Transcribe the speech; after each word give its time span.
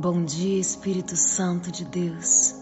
Bom 0.00 0.24
dia, 0.24 0.58
Espírito 0.58 1.14
Santo 1.14 1.70
de 1.70 1.84
Deus. 1.84 2.59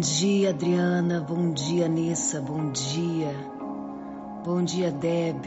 Bom 0.00 0.06
dia, 0.06 0.48
Adriana. 0.48 1.20
Bom 1.20 1.52
dia, 1.52 1.86
Nessa. 1.86 2.40
Bom 2.40 2.70
dia. 2.72 3.34
Bom 4.42 4.64
dia, 4.64 4.90
Deb. 4.90 5.44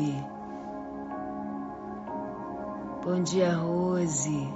Bom 3.03 3.23
dia, 3.23 3.57
Rose. 3.57 4.47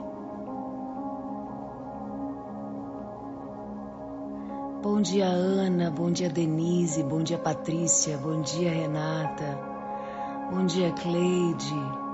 Bom 4.84 5.02
dia, 5.02 5.30
Ana. 5.30 5.90
Bom 5.90 6.12
dia, 6.12 6.30
Denise. 6.30 7.02
Bom 7.02 7.24
dia, 7.24 7.40
Patrícia. 7.40 8.20
Bom 8.20 8.40
dia, 8.42 8.70
Renata. 8.70 9.58
Bom 10.52 10.68
dia, 10.68 10.92
Cleide. 10.92 12.07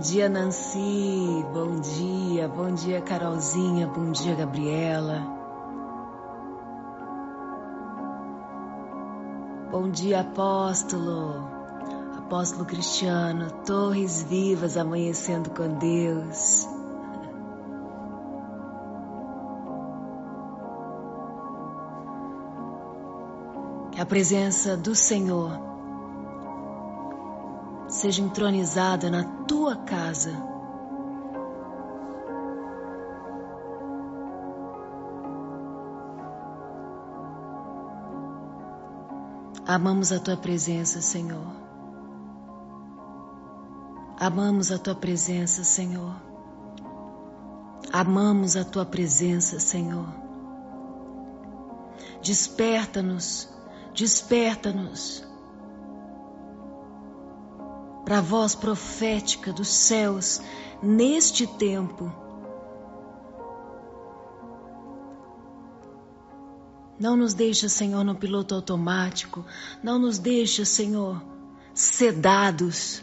Dia, 0.00 0.28
Nancy. 0.30 1.44
Bom 1.52 1.78
dia. 1.80 2.48
Bom 2.48 2.72
dia, 2.72 3.02
Carolzinha. 3.02 3.86
Bom 3.86 4.10
dia, 4.10 4.34
Gabriela. 4.34 5.26
Bom 9.70 9.90
dia, 9.90 10.20
Apóstolo. 10.20 11.46
Apóstolo 12.16 12.64
Cristiano. 12.64 13.50
Torres 13.66 14.22
vivas 14.22 14.76
amanhecendo 14.78 15.50
com 15.50 15.68
Deus. 15.74 16.66
Que 23.92 24.00
a 24.00 24.06
presença 24.06 24.78
do 24.78 24.94
Senhor 24.94 25.70
seja 28.00 28.22
entronizada 28.22 29.10
na 29.10 29.22
tua 29.46 29.76
casa. 29.76 30.32
Amamos 39.66 40.10
a 40.12 40.18
tua 40.18 40.36
presença, 40.38 41.02
Senhor. 41.02 41.46
Amamos 44.18 44.72
a 44.72 44.78
tua 44.78 44.94
presença, 44.94 45.62
Senhor. 45.62 46.16
Amamos 47.92 48.56
a 48.56 48.64
tua 48.64 48.86
presença, 48.86 49.60
Senhor. 49.60 50.08
Desperta-nos, 52.22 53.48
desperta-nos 53.94 55.29
para 58.10 58.18
a 58.18 58.22
voz 58.22 58.56
profética 58.56 59.52
dos 59.52 59.68
céus 59.68 60.42
neste 60.82 61.46
tempo. 61.46 62.12
Não 66.98 67.16
nos 67.16 67.34
deixa, 67.34 67.68
Senhor, 67.68 68.02
no 68.02 68.16
piloto 68.16 68.52
automático. 68.52 69.46
Não 69.80 69.96
nos 69.96 70.18
deixa, 70.18 70.64
Senhor, 70.64 71.22
sedados. 71.72 73.00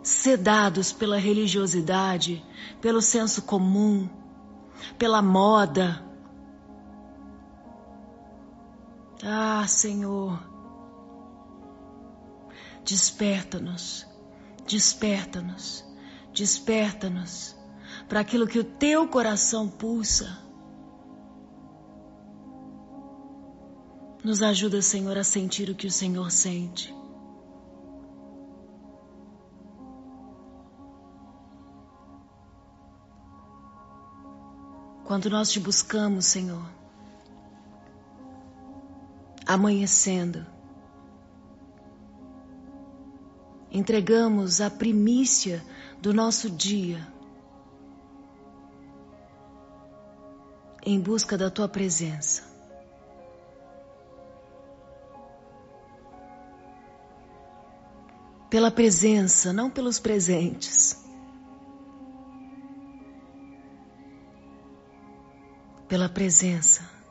Sedados 0.00 0.92
pela 0.92 1.18
religiosidade, 1.18 2.40
pelo 2.80 3.02
senso 3.02 3.42
comum, 3.42 4.08
pela 4.96 5.20
moda. 5.20 6.04
Ah, 9.24 9.66
Senhor, 9.66 10.51
Desperta-nos, 12.84 14.06
desperta-nos, 14.66 15.84
desperta-nos 16.32 17.56
para 18.08 18.20
aquilo 18.20 18.46
que 18.46 18.58
o 18.58 18.64
teu 18.64 19.06
coração 19.08 19.68
pulsa. 19.68 20.38
Nos 24.24 24.42
ajuda, 24.42 24.80
Senhor, 24.82 25.16
a 25.16 25.24
sentir 25.24 25.68
o 25.68 25.74
que 25.74 25.86
o 25.86 25.90
Senhor 25.90 26.30
sente. 26.30 26.94
Quando 35.04 35.28
nós 35.28 35.50
te 35.50 35.60
buscamos, 35.60 36.26
Senhor, 36.26 36.64
amanhecendo, 39.46 40.46
entregamos 43.72 44.60
a 44.60 44.70
primícia 44.70 45.64
do 46.00 46.12
nosso 46.12 46.50
dia 46.50 47.10
em 50.84 51.00
busca 51.00 51.38
da 51.38 51.50
tua 51.50 51.68
presença. 51.68 52.50
Pela 58.50 58.70
presença, 58.70 59.52
não 59.52 59.70
pelos 59.70 59.98
presentes. 59.98 61.02
Pela 65.88 66.08
presença. 66.10 67.01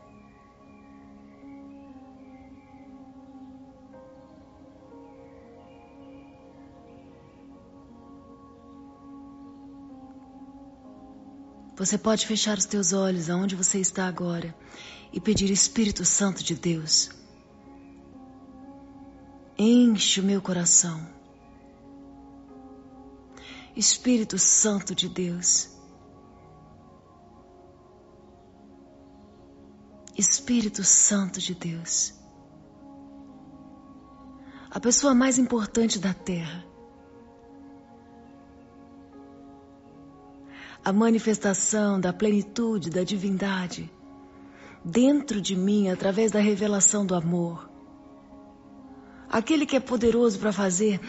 Você 11.81 11.97
pode 11.97 12.27
fechar 12.27 12.59
os 12.59 12.65
teus 12.65 12.93
olhos 12.93 13.27
aonde 13.27 13.55
você 13.55 13.79
está 13.79 14.07
agora 14.07 14.53
e 15.11 15.19
pedir 15.19 15.49
Espírito 15.49 16.05
Santo 16.05 16.43
de 16.43 16.53
Deus. 16.53 17.09
Enche 19.57 20.21
o 20.21 20.23
meu 20.23 20.39
coração. 20.43 21.09
Espírito 23.75 24.37
Santo 24.37 24.93
de 24.93 25.09
Deus. 25.09 25.71
Espírito 30.15 30.83
Santo 30.83 31.39
de 31.39 31.55
Deus. 31.55 32.13
A 34.69 34.79
pessoa 34.79 35.15
mais 35.15 35.39
importante 35.39 35.97
da 35.97 36.13
terra 36.13 36.70
a 40.83 40.91
manifestação 40.91 41.99
da 41.99 42.11
plenitude 42.11 42.89
da 42.89 43.03
divindade 43.03 43.91
dentro 44.83 45.39
de 45.39 45.55
mim 45.55 45.89
através 45.89 46.31
da 46.31 46.39
revelação 46.39 47.05
do 47.05 47.13
amor. 47.13 47.69
Aquele 49.29 49.65
que 49.65 49.77
é 49.77 49.79
poderoso 49.79 50.37
para 50.39 50.51
fazer 50.51 50.99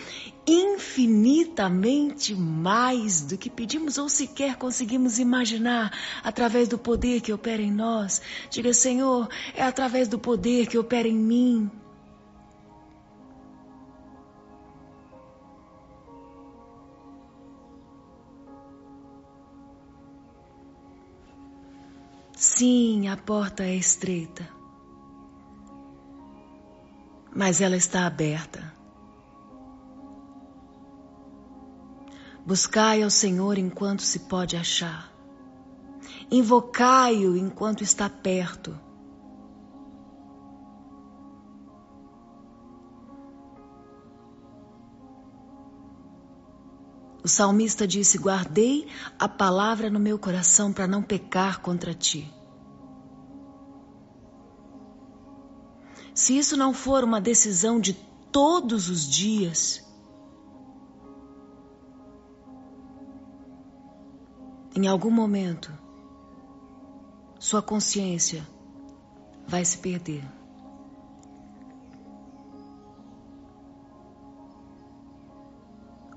infinitamente 0.47 2.35
mais 2.35 3.23
do 3.23 3.37
que 3.37 3.51
pedimos 3.51 3.99
ou 3.99 4.09
sequer 4.09 4.57
conseguimos 4.57 5.19
imaginar 5.19 5.93
através 6.23 6.69
do 6.69 6.79
poder 6.79 7.21
que 7.21 7.33
opera 7.33 7.61
em 7.61 7.73
nós. 7.73 8.23
Diga, 8.49 8.73
Senhor, 8.73 9.29
é 9.55 9.63
através 9.63 10.07
do 10.07 10.21
poder 10.21 10.69
que 10.69 10.79
opera 10.79 11.09
em 11.09 11.19
mim 11.19 11.69
Sim, 22.45 23.07
a 23.07 23.17
porta 23.17 23.63
é 23.63 23.77
estreita, 23.77 24.49
mas 27.33 27.61
ela 27.61 27.77
está 27.77 28.05
aberta. 28.05 28.75
Buscai 32.45 33.01
ao 33.05 33.11
Senhor 33.11 33.59
enquanto 33.59 34.03
se 34.03 34.19
pode 34.19 34.57
achar. 34.57 35.09
Invocai-o 36.33 37.37
enquanto 37.37 37.85
está 37.85 38.11
perto. 38.11 38.77
O 47.25 47.29
salmista 47.29 47.87
disse: 47.87 48.19
Guardei 48.19 48.89
a 49.19 49.29
palavra 49.29 49.89
no 49.89 50.01
meu 50.01 50.19
coração 50.19 50.73
para 50.73 50.87
não 50.87 51.03
pecar 51.03 51.61
contra 51.61 51.95
ti. 51.95 52.33
Se 56.15 56.37
isso 56.37 56.57
não 56.57 56.75
for 56.75 57.05
uma 57.05 57.21
decisão 57.21 57.81
de 57.81 57.95
todos 58.31 58.89
os 58.89 59.09
dias, 59.09 59.83
em 64.75 64.87
algum 64.87 65.11
momento, 65.11 65.73
sua 67.39 67.63
consciência 67.63 68.47
vai 69.47 69.65
se 69.65 69.79
perder. 69.79 70.42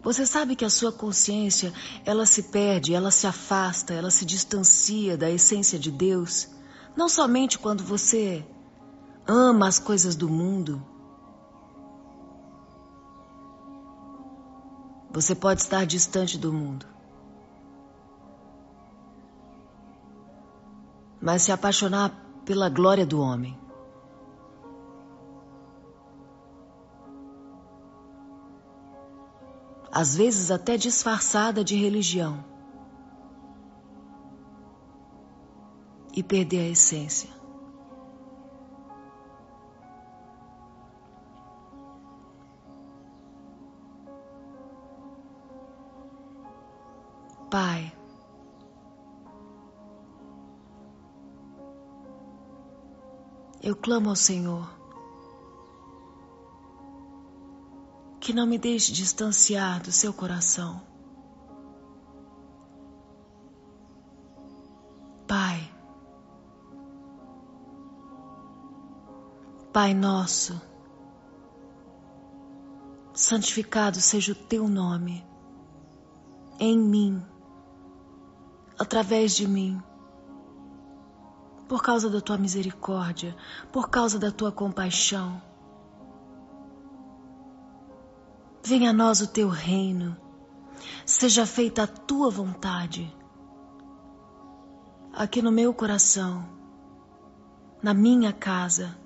Você 0.05 0.23
sabe 0.23 0.55
que 0.55 0.63
a 0.63 0.69
sua 0.69 0.91
consciência, 0.91 1.73
ela 2.05 2.27
se 2.27 2.43
perde, 2.43 2.93
ela 2.93 3.09
se 3.09 3.25
afasta, 3.25 3.91
ela 3.91 4.11
se 4.11 4.23
distancia 4.23 5.17
da 5.17 5.31
essência 5.31 5.79
de 5.79 5.89
Deus, 5.89 6.47
não 6.95 7.09
somente 7.09 7.57
quando 7.57 7.83
você 7.83 8.45
ama 9.27 9.67
as 9.67 9.79
coisas 9.79 10.15
do 10.15 10.29
mundo. 10.29 10.79
Você 15.09 15.33
pode 15.33 15.61
estar 15.61 15.87
distante 15.87 16.37
do 16.37 16.53
mundo. 16.53 16.85
Mas 21.19 21.41
se 21.41 21.51
apaixonar 21.51 22.11
pela 22.45 22.69
glória 22.69 23.07
do 23.07 23.19
homem. 23.19 23.64
Às 29.95 30.13
vezes 30.13 30.51
até 30.51 30.75
disfarçada 30.75 31.63
de 31.63 31.73
religião, 31.73 32.43
e 36.13 36.21
perder 36.21 36.59
a 36.59 36.69
essência. 36.69 37.29
Pai, 47.49 47.93
eu 53.63 53.77
clamo 53.77 54.09
ao 54.09 54.15
Senhor 54.17 54.84
que 58.25 58.33
não 58.33 58.47
me 58.47 58.57
deixe 58.57 58.91
distanciar 58.91 59.83
do 59.83 59.91
seu 59.91 60.11
coração. 60.11 60.81
Pai, 65.27 65.71
Pai 69.71 69.93
nosso, 69.93 70.59
santificado 73.13 74.01
seja 74.01 74.31
o 74.31 74.35
teu 74.35 74.67
nome 74.67 75.23
em 76.59 76.79
mim, 76.79 77.23
através 78.79 79.35
de 79.35 79.47
mim, 79.47 79.79
por 81.67 81.83
causa 81.83 82.09
da 82.09 82.19
tua 82.19 82.39
misericórdia, 82.39 83.37
por 83.71 83.87
causa 83.87 84.17
da 84.17 84.31
tua 84.31 84.51
compaixão 84.51 85.39
Venha 88.67 88.89
a 88.89 88.93
nós 88.93 89.21
o 89.21 89.27
teu 89.27 89.47
reino, 89.47 90.17
seja 91.05 91.45
feita 91.45 91.83
a 91.83 91.87
tua 91.87 92.31
vontade, 92.31 93.15
aqui 95.13 95.39
no 95.39 95.51
meu 95.51 95.71
coração, 95.71 96.49
na 97.79 97.93
minha 97.93 98.33
casa, 98.33 98.97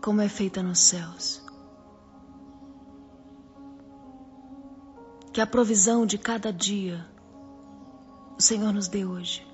como 0.00 0.20
é 0.20 0.28
feita 0.28 0.62
nos 0.62 0.78
céus. 0.78 1.44
Que 5.32 5.40
a 5.40 5.46
provisão 5.48 6.06
de 6.06 6.16
cada 6.16 6.52
dia 6.52 7.04
o 8.38 8.40
Senhor 8.40 8.72
nos 8.72 8.86
dê 8.86 9.04
hoje. 9.04 9.44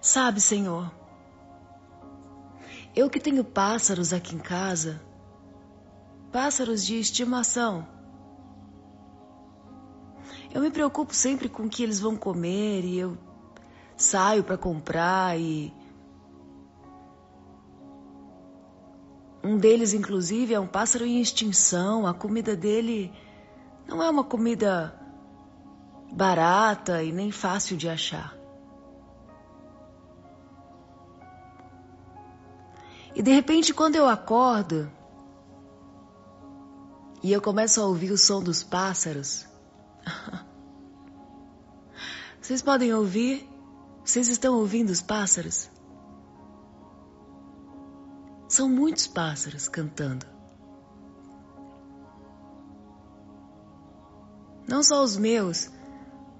Sabe, 0.00 0.40
Senhor, 0.40 1.00
eu 2.94 3.08
que 3.08 3.20
tenho 3.20 3.44
pássaros 3.44 4.12
aqui 4.12 4.34
em 4.34 4.38
casa, 4.38 5.00
pássaros 6.32 6.84
de 6.84 6.98
estimação. 6.98 7.86
Eu 10.52 10.60
me 10.60 10.70
preocupo 10.70 11.14
sempre 11.14 11.48
com 11.48 11.64
o 11.64 11.68
que 11.68 11.82
eles 11.82 12.00
vão 12.00 12.16
comer 12.16 12.84
e 12.84 12.98
eu 12.98 13.16
saio 13.96 14.42
para 14.42 14.58
comprar 14.58 15.38
e 15.38 15.72
um 19.42 19.56
deles 19.56 19.94
inclusive 19.94 20.52
é 20.54 20.60
um 20.60 20.66
pássaro 20.66 21.06
em 21.06 21.20
extinção, 21.20 22.06
a 22.06 22.12
comida 22.12 22.56
dele 22.56 23.12
não 23.86 24.02
é 24.02 24.10
uma 24.10 24.24
comida 24.24 24.94
barata 26.12 27.02
e 27.02 27.12
nem 27.12 27.30
fácil 27.30 27.76
de 27.76 27.88
achar. 27.88 28.39
E 33.20 33.22
de 33.22 33.32
repente, 33.32 33.74
quando 33.74 33.96
eu 33.96 34.08
acordo 34.08 34.90
e 37.22 37.30
eu 37.30 37.42
começo 37.42 37.78
a 37.78 37.84
ouvir 37.84 38.10
o 38.12 38.16
som 38.16 38.42
dos 38.42 38.64
pássaros, 38.64 39.46
vocês 42.40 42.62
podem 42.62 42.94
ouvir? 42.94 43.46
Vocês 44.02 44.28
estão 44.28 44.54
ouvindo 44.54 44.88
os 44.88 45.02
pássaros? 45.02 45.68
São 48.48 48.70
muitos 48.70 49.06
pássaros 49.06 49.68
cantando. 49.68 50.24
Não 54.66 54.82
só 54.82 55.04
os 55.04 55.18
meus, 55.18 55.68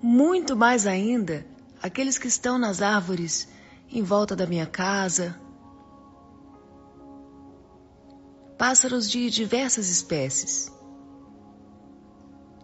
muito 0.01 0.57
mais 0.57 0.87
ainda 0.87 1.47
aqueles 1.83 2.17
que 2.17 2.29
estão 2.29 2.59
nas 2.59 2.81
árvores 2.81 3.47
em 3.91 4.03
volta 4.03 4.35
da 4.35 4.47
minha 4.47 4.65
casa 4.65 5.39
pássaros 8.61 9.11
de 9.11 9.31
diversas 9.31 9.89
espécies. 9.89 10.71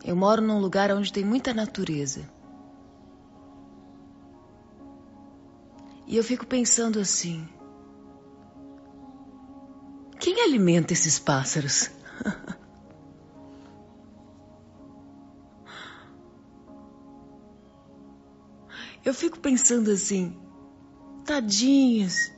Eu 0.05 0.15
moro 0.15 0.43
num 0.43 0.61
lugar 0.61 0.93
onde 0.93 1.11
tem 1.11 1.25
muita 1.25 1.55
natureza. 1.55 2.29
E 6.07 6.15
eu 6.19 6.23
fico 6.23 6.45
pensando 6.47 7.01
assim: 7.01 7.49
quem 10.21 10.43
alimenta 10.43 10.93
esses 10.93 11.19
pássaros? 11.19 11.91
eu 19.03 19.15
fico 19.15 19.41
pensando 19.41 19.91
assim: 19.91 20.39
tadinhos, 21.25 22.36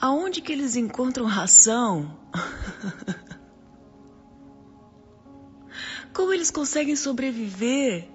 aonde 0.00 0.40
que 0.40 0.52
eles 0.52 0.76
encontram 0.76 1.26
ração? 1.26 2.18
Como 6.12 6.32
eles 6.32 6.50
conseguem 6.50 6.96
sobreviver? 6.96 8.08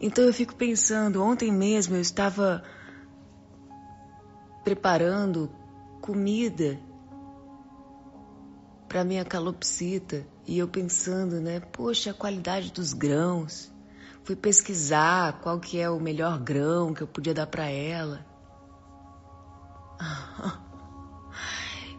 Então 0.00 0.24
eu 0.24 0.32
fico 0.32 0.54
pensando, 0.54 1.22
ontem 1.22 1.52
mesmo 1.52 1.94
eu 1.94 2.00
estava 2.00 2.64
preparando 4.64 5.50
comida 6.00 6.80
para 8.88 9.04
minha 9.04 9.24
calopsita 9.24 10.26
e 10.46 10.58
eu 10.58 10.68
pensando, 10.68 11.40
né, 11.40 11.60
poxa, 11.60 12.10
a 12.10 12.14
qualidade 12.14 12.72
dos 12.72 12.92
grãos. 12.92 13.71
Fui 14.24 14.36
pesquisar 14.36 15.40
qual 15.40 15.58
que 15.58 15.78
é 15.80 15.90
o 15.90 15.98
melhor 16.00 16.38
grão 16.38 16.94
que 16.94 17.02
eu 17.02 17.06
podia 17.06 17.34
dar 17.34 17.46
para 17.46 17.68
ela. 17.68 18.24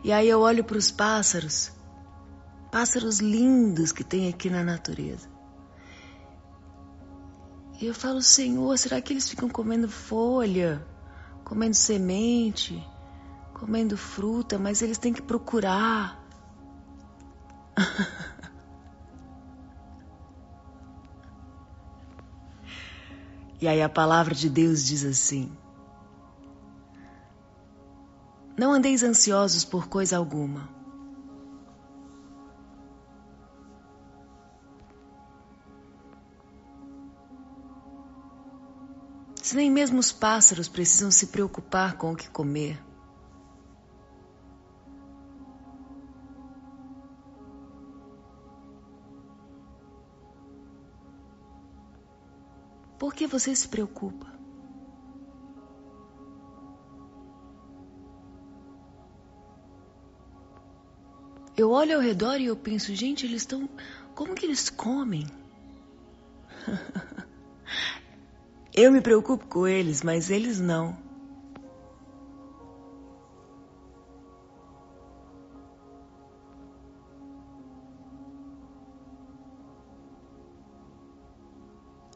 E 0.05 0.11
aí 0.11 0.27
eu 0.27 0.41
olho 0.41 0.65
para 0.65 0.77
os 0.77 0.91
pássaros, 0.91 1.71
pássaros 2.69 3.19
lindos 3.19 3.93
que 3.93 4.03
tem 4.03 4.27
aqui 4.27 4.49
na 4.49 4.61
natureza. 4.61 5.29
E 7.79 7.85
eu 7.85 7.93
falo, 7.93 8.21
Senhor, 8.21 8.77
será 8.77 8.99
que 8.99 9.13
eles 9.13 9.29
ficam 9.29 9.47
comendo 9.47 9.87
folha, 9.87 10.85
comendo 11.45 11.73
semente, 11.75 12.85
comendo 13.53 13.95
fruta, 13.95 14.59
mas 14.59 14.81
eles 14.81 14.97
têm 14.97 15.13
que 15.13 15.21
procurar. 15.21 16.21
e 23.63 23.67
aí 23.69 23.81
a 23.81 23.87
palavra 23.87 24.35
de 24.35 24.49
Deus 24.49 24.83
diz 24.83 25.05
assim: 25.05 25.49
Não 28.57 28.73
andeis 28.73 29.03
ansiosos 29.03 29.63
por 29.63 29.87
coisa 29.87 30.17
alguma. 30.17 30.67
Se 39.41 39.55
nem 39.55 39.71
mesmo 39.71 39.97
os 39.97 40.11
pássaros 40.11 40.67
precisam 40.67 41.09
se 41.09 41.27
preocupar 41.27 41.95
com 41.95 42.11
o 42.11 42.17
que 42.17 42.29
comer. 42.29 42.83
Por 53.03 53.13
que 53.13 53.27
você 53.27 53.53
se 53.53 53.67
preocupa? 53.67 54.27
Eu 61.57 61.71
olho 61.71 61.95
ao 61.95 62.01
redor 62.01 62.39
e 62.39 62.45
eu 62.45 62.55
penso, 62.55 62.95
gente, 62.95 63.25
eles 63.25 63.41
estão. 63.41 63.67
Como 64.15 64.33
que 64.33 64.45
eles 64.45 64.69
comem? 64.69 65.27
eu 68.73 68.89
me 68.89 69.01
preocupo 69.01 69.47
com 69.47 69.67
eles, 69.67 70.01
mas 70.01 70.29
eles 70.29 70.61
não. 70.61 70.97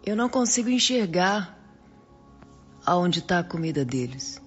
Eu 0.08 0.16
não 0.16 0.30
consigo 0.30 0.70
enxergar 0.70 1.60
aonde 2.86 3.20
está 3.20 3.40
a 3.40 3.44
comida 3.44 3.84
deles. 3.84 4.42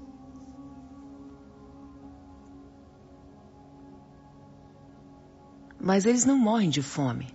Mas 5.79 6.07
eles 6.07 6.25
não 6.25 6.38
morrem 6.38 6.71
de 6.71 6.81
fome. 6.81 7.31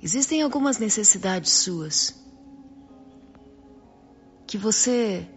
Existem 0.00 0.42
algumas 0.42 0.78
necessidades 0.78 1.50
suas 1.50 2.24
que 4.46 4.56
você 4.56 5.28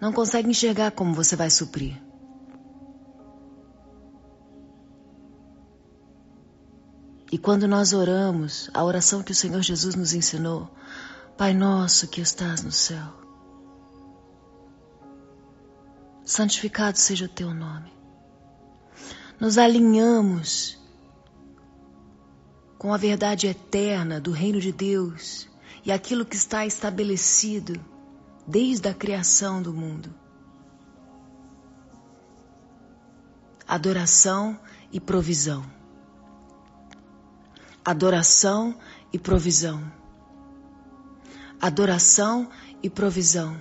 não 0.00 0.12
consegue 0.12 0.48
enxergar 0.48 0.92
como 0.92 1.12
você 1.12 1.34
vai 1.34 1.50
suprir. 1.50 2.09
E 7.30 7.38
quando 7.38 7.68
nós 7.68 7.92
oramos, 7.92 8.68
a 8.74 8.82
oração 8.82 9.22
que 9.22 9.30
o 9.30 9.34
Senhor 9.34 9.62
Jesus 9.62 9.94
nos 9.94 10.12
ensinou, 10.12 10.68
Pai 11.36 11.54
nosso 11.54 12.08
que 12.08 12.20
estás 12.20 12.62
no 12.62 12.72
céu, 12.72 13.14
santificado 16.24 16.98
seja 16.98 17.26
o 17.26 17.28
teu 17.28 17.54
nome. 17.54 17.92
Nos 19.38 19.56
alinhamos 19.56 20.78
com 22.76 22.92
a 22.92 22.96
verdade 22.96 23.46
eterna 23.46 24.20
do 24.20 24.32
reino 24.32 24.60
de 24.60 24.72
Deus 24.72 25.48
e 25.84 25.92
aquilo 25.92 26.26
que 26.26 26.36
está 26.36 26.66
estabelecido 26.66 27.80
desde 28.46 28.88
a 28.88 28.92
criação 28.92 29.62
do 29.62 29.72
mundo. 29.72 30.12
Adoração 33.66 34.58
e 34.92 34.98
provisão 34.98 35.79
adoração 37.84 38.74
e 39.12 39.18
provisão. 39.18 39.82
Adoração 41.60 42.48
e 42.82 42.88
provisão. 42.88 43.56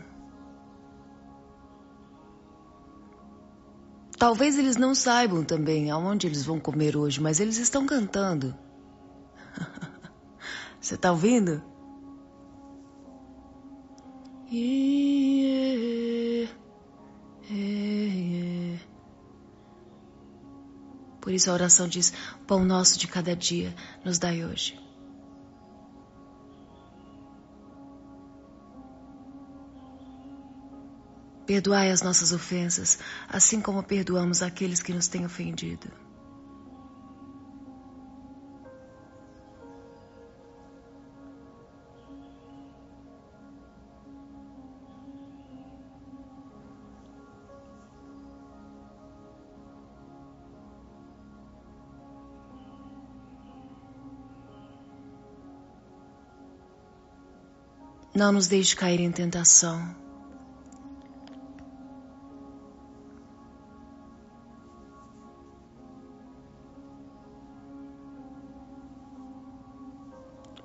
Talvez 4.18 4.58
eles 4.58 4.76
não 4.76 4.94
saibam 4.94 5.44
também 5.44 5.90
aonde 5.92 6.28
eles 6.28 6.44
vão 6.44 6.60
comer 6.60 6.98
hoje, 6.98 7.22
mas 7.22 7.40
eles 7.40 7.58
estão 7.58 7.86
cantando. 7.86 8.54
Você 10.80 10.96
está 10.96 11.12
ouvindo? 11.12 11.64
Yeah, 14.52 15.80
yeah, 17.50 18.16
yeah. 18.16 18.59
Por 21.30 21.36
isso 21.36 21.52
a 21.52 21.54
oração 21.54 21.88
diz: 21.88 22.12
Pão 22.48 22.66
nosso 22.66 22.98
de 22.98 23.08
cada 23.08 23.36
dia 23.36 23.76
nos 24.04 24.18
dai 24.18 24.44
hoje. 24.44 24.80
Perdoai 31.46 31.92
as 31.92 32.02
nossas 32.02 32.32
ofensas, 32.32 32.98
assim 33.28 33.62
como 33.62 33.84
perdoamos 33.84 34.42
aqueles 34.42 34.82
que 34.82 34.92
nos 34.92 35.08
têm 35.08 35.24
ofendido. 35.24 35.92
Não 58.20 58.34
nos 58.34 58.48
deixe 58.48 58.76
cair 58.76 59.00
em 59.00 59.10
tentação. 59.10 59.96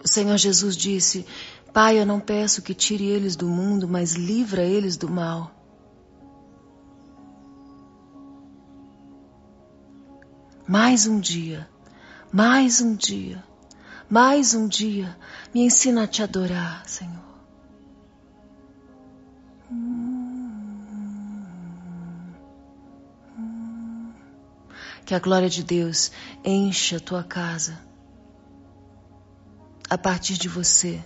O 0.02 0.08
Senhor 0.08 0.37
Jesus 0.37 0.76
disse: 0.76 1.25
Pai, 1.73 1.96
eu 1.96 2.04
não 2.04 2.18
peço 2.18 2.61
que 2.61 2.75
tire 2.75 3.06
eles 3.06 3.37
do 3.37 3.46
mundo, 3.46 3.87
mas 3.87 4.14
livra 4.14 4.64
eles 4.64 4.96
do 4.96 5.08
mal. 5.08 5.52
Mais 10.66 11.06
um 11.06 11.20
dia, 11.20 11.68
mais 12.32 12.80
um 12.80 12.96
dia, 12.96 13.44
mais 14.11 14.54
um 14.54 14.66
dia, 14.66 15.16
me 15.54 15.61
ensina 15.61 16.02
a 16.02 16.08
te 16.08 16.20
adorar, 16.20 16.82
Senhor. 16.88 17.24
Que 25.04 25.14
a 25.14 25.18
glória 25.18 25.50
de 25.50 25.62
Deus 25.62 26.11
encha 26.42 26.96
a 26.96 27.00
tua 27.00 27.23
casa. 27.23 27.78
A 29.88 29.99
partir 29.99 30.38
de 30.38 30.49
você. 30.49 31.04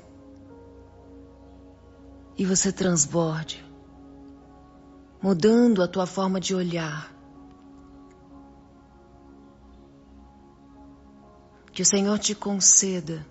E 2.36 2.46
você 2.46 2.72
transborde, 2.72 3.64
mudando 5.20 5.82
a 5.82 5.88
tua 5.88 6.06
forma 6.06 6.38
de 6.38 6.54
olhar. 6.54 7.12
Que 11.72 11.82
o 11.82 11.86
Senhor 11.86 12.16
te 12.20 12.36
conceda 12.36 13.26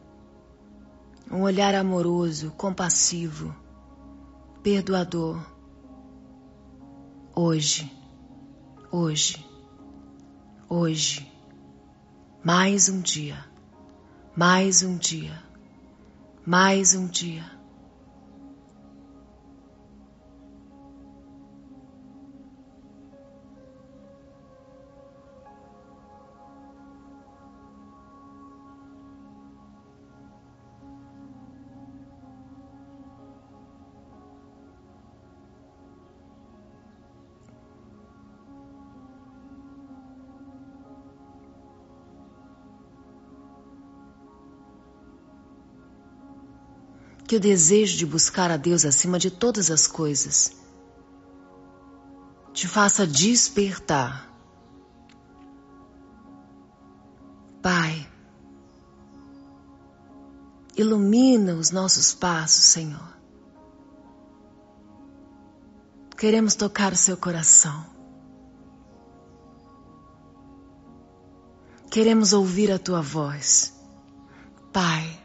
um 1.31 1.43
olhar 1.43 1.73
amoroso, 1.75 2.51
compassivo, 2.51 3.55
perdoador. 4.61 5.41
Hoje, 7.33 7.89
hoje 8.91 9.46
hoje, 10.69 11.31
mais 12.43 12.89
um 12.89 13.01
dia, 13.01 13.43
mais 14.35 14.83
um 14.83 14.97
dia, 14.97 15.41
mais 16.45 16.93
um 16.93 17.07
dia. 17.07 17.56
O 47.37 47.39
desejo 47.39 47.97
de 47.97 48.05
buscar 48.05 48.51
a 48.51 48.57
Deus 48.57 48.85
acima 48.85 49.17
de 49.17 49.31
todas 49.31 49.71
as 49.71 49.87
coisas 49.87 50.57
te 52.57 52.67
faça 52.67 53.05
despertar. 53.05 54.27
Pai, 57.61 58.09
ilumina 60.75 61.53
os 61.53 61.69
nossos 61.69 62.15
passos, 62.15 62.63
Senhor. 62.63 63.15
Queremos 66.17 66.55
tocar 66.55 66.93
o 66.93 66.95
seu 66.95 67.15
coração. 67.15 67.85
Queremos 71.91 72.33
ouvir 72.33 72.71
a 72.71 72.79
tua 72.79 73.03
voz. 73.03 73.71
Pai, 74.73 75.16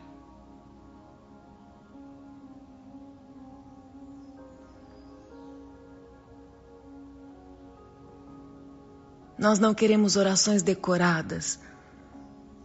Nós 9.43 9.59
não 9.59 9.75
queremos 9.75 10.15
orações 10.15 10.63
decoradas. 10.63 11.59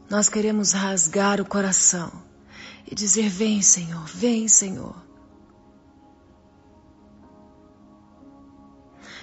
Nós 0.07 0.29
queremos 0.29 0.73
rasgar 0.73 1.41
o 1.41 1.45
coração 1.45 2.11
e 2.85 2.93
dizer: 2.93 3.29
Vem, 3.29 3.63
Senhor, 3.63 4.05
vem, 4.05 4.47
Senhor. 4.47 4.95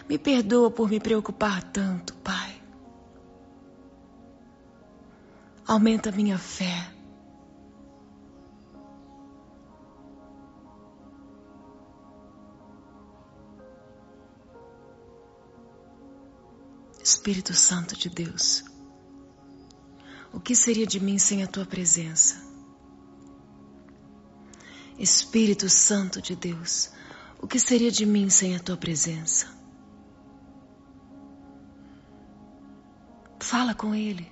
Me 0.08 0.18
perdoa 0.18 0.68
por 0.68 0.90
me 0.90 0.98
preocupar 0.98 1.62
tanto, 1.62 2.12
Pai. 2.14 2.60
Aumenta 5.64 6.10
minha 6.10 6.36
fé. 6.36 6.92
Espírito 17.04 17.52
Santo 17.52 17.94
de 17.94 18.08
Deus, 18.08 18.64
o 20.32 20.40
que 20.40 20.56
seria 20.56 20.86
de 20.86 20.98
mim 20.98 21.18
sem 21.18 21.42
a 21.42 21.46
tua 21.46 21.66
presença? 21.66 22.42
Espírito 24.98 25.68
Santo 25.68 26.22
de 26.22 26.34
Deus, 26.34 26.90
o 27.38 27.46
que 27.46 27.60
seria 27.60 27.90
de 27.90 28.06
mim 28.06 28.30
sem 28.30 28.56
a 28.56 28.58
tua 28.58 28.78
presença? 28.78 29.54
Fala 33.38 33.74
com 33.74 33.94
Ele, 33.94 34.26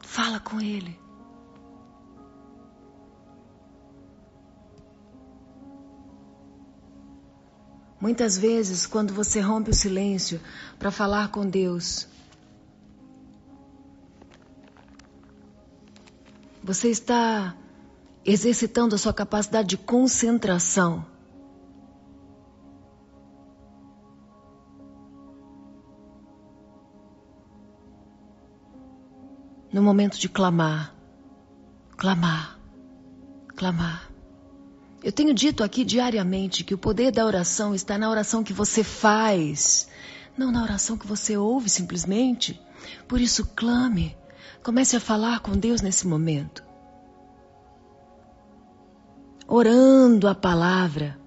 fala 0.00 0.40
com 0.40 0.58
Ele. 0.58 0.98
Muitas 8.00 8.36
vezes, 8.36 8.86
quando 8.86 9.14
você 9.14 9.40
rompe 9.40 9.70
o 9.70 9.74
silêncio 9.74 10.40
para 10.78 10.90
falar 10.90 11.28
com 11.28 11.48
Deus, 11.48 12.06
você 16.62 16.88
está 16.88 17.56
exercitando 18.24 18.94
a 18.94 18.98
sua 18.98 19.14
capacidade 19.14 19.68
de 19.68 19.78
concentração. 19.78 21.06
No 29.72 29.82
momento 29.82 30.18
de 30.18 30.28
clamar, 30.28 30.94
clamar, 31.96 32.58
clamar. 33.54 34.05
Eu 35.02 35.12
tenho 35.12 35.32
dito 35.34 35.62
aqui 35.62 35.84
diariamente 35.84 36.64
que 36.64 36.74
o 36.74 36.78
poder 36.78 37.12
da 37.12 37.24
oração 37.24 37.74
está 37.74 37.98
na 37.98 38.10
oração 38.10 38.42
que 38.42 38.52
você 38.52 38.82
faz, 38.82 39.88
não 40.36 40.50
na 40.50 40.62
oração 40.62 40.96
que 40.96 41.06
você 41.06 41.36
ouve 41.36 41.68
simplesmente. 41.68 42.60
Por 43.06 43.20
isso, 43.20 43.46
clame. 43.54 44.16
Comece 44.62 44.96
a 44.96 45.00
falar 45.00 45.40
com 45.40 45.52
Deus 45.52 45.80
nesse 45.80 46.06
momento. 46.06 46.64
Orando 49.46 50.26
a 50.26 50.34
palavra. 50.34 51.18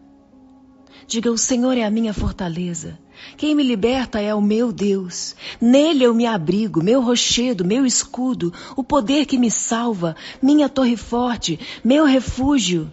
Diga: 1.08 1.32
O 1.32 1.38
Senhor 1.38 1.78
é 1.78 1.84
a 1.84 1.90
minha 1.90 2.14
fortaleza. 2.14 3.00
Quem 3.38 3.56
me 3.56 3.64
liberta 3.64 4.20
é 4.20 4.36
o 4.36 4.42
meu 4.42 4.72
Deus. 4.72 5.36
Nele 5.60 6.04
eu 6.04 6.14
me 6.14 6.26
abrigo, 6.26 6.84
meu 6.84 7.02
rochedo, 7.02 7.66
meu 7.66 7.86
escudo, 7.86 8.54
o 8.76 8.84
poder 8.84 9.26
que 9.26 9.38
me 9.38 9.50
salva, 9.50 10.16
minha 10.42 10.68
torre 10.68 10.98
forte, 10.98 11.60
meu 11.84 12.06
refúgio. 12.06 12.92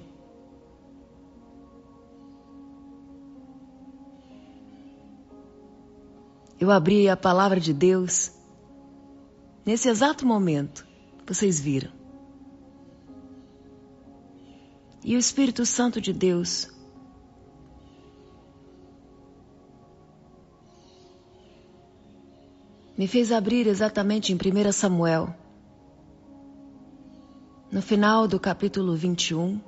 Eu 6.59 6.71
abri 6.71 7.09
a 7.09 7.16
palavra 7.16 7.61
de 7.61 7.73
Deus 7.75 8.33
nesse 9.64 9.88
exato 9.88 10.27
momento. 10.27 10.87
Vocês 11.27 11.61
viram. 11.61 11.92
E 15.05 15.14
o 15.14 15.19
Espírito 15.19 15.66
Santo 15.66 16.01
de 16.01 16.12
Deus 16.12 16.69
me 22.97 23.07
fez 23.07 23.31
abrir 23.31 23.66
exatamente 23.66 24.33
em 24.33 24.37
1 24.37 24.73
Samuel, 24.73 25.35
no 27.71 27.83
final 27.83 28.27
do 28.27 28.40
capítulo 28.40 28.97
21 28.97 29.61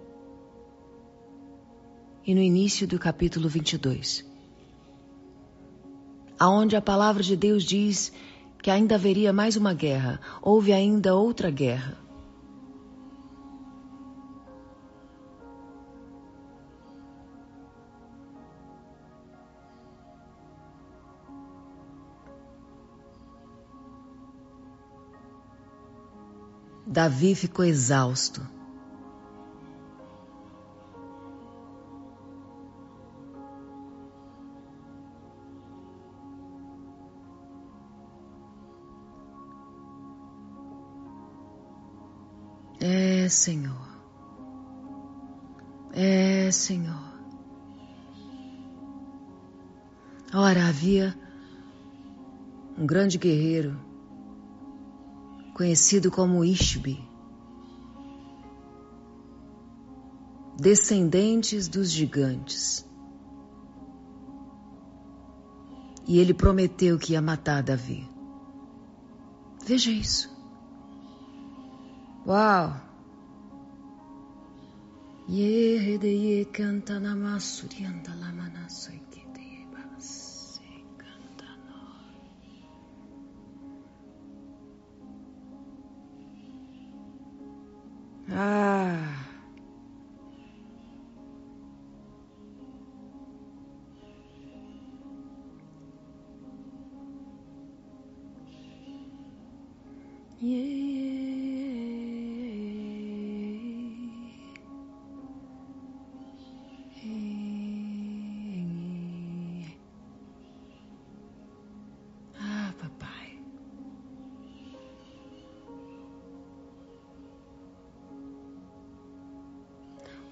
e 2.25 2.35
no 2.35 2.41
início 2.41 2.87
do 2.87 2.99
capítulo 2.99 3.49
22 3.49 4.28
aonde 6.39 6.77
a 6.77 6.81
palavra 6.81 7.23
de 7.23 7.37
Deus 7.37 7.65
diz 7.65 8.13
que 8.63 8.71
ainda 8.71 8.95
haveria 8.95 9.33
mais 9.33 9.57
uma 9.57 9.73
guerra, 9.73 10.21
houve 10.43 10.73
ainda 10.73 11.15
outra 11.15 11.51
guerra. 11.51 11.97
Davi 26.87 27.35
ficou 27.35 27.65
exausto. 27.65 28.58
É, 42.81 43.29
Senhor. 43.29 43.89
É, 45.93 46.51
Senhor. 46.51 47.09
Ora, 50.33 50.69
havia 50.69 51.19
um 52.79 52.87
grande 52.87 53.19
guerreiro, 53.19 53.77
conhecido 55.55 56.11
como 56.11 56.45
Ishbi, 56.45 57.03
descendentes 60.57 61.67
dos 61.67 61.91
gigantes. 61.91 62.87
E 66.07 66.19
ele 66.19 66.33
prometeu 66.33 66.99
que 66.99 67.15
ia 67.15 67.21
matar 67.21 67.63
Davi. 67.63 68.09
Veja 69.65 69.91
isso. 69.91 70.38
Uau! 72.29 72.69
Ye 75.29 75.97
de 75.97 76.13
ye 76.25 76.45
canta 76.45 77.01
na 77.01 77.15
masurianda 77.15 78.13
la 78.21 78.29
manaso 78.39 78.93
que 79.11 79.25
de 79.33 79.65
base 79.73 80.61
canta 81.01 81.49
no. 81.65 81.81
Ah. 88.37 89.25
Yeah. 100.41 100.78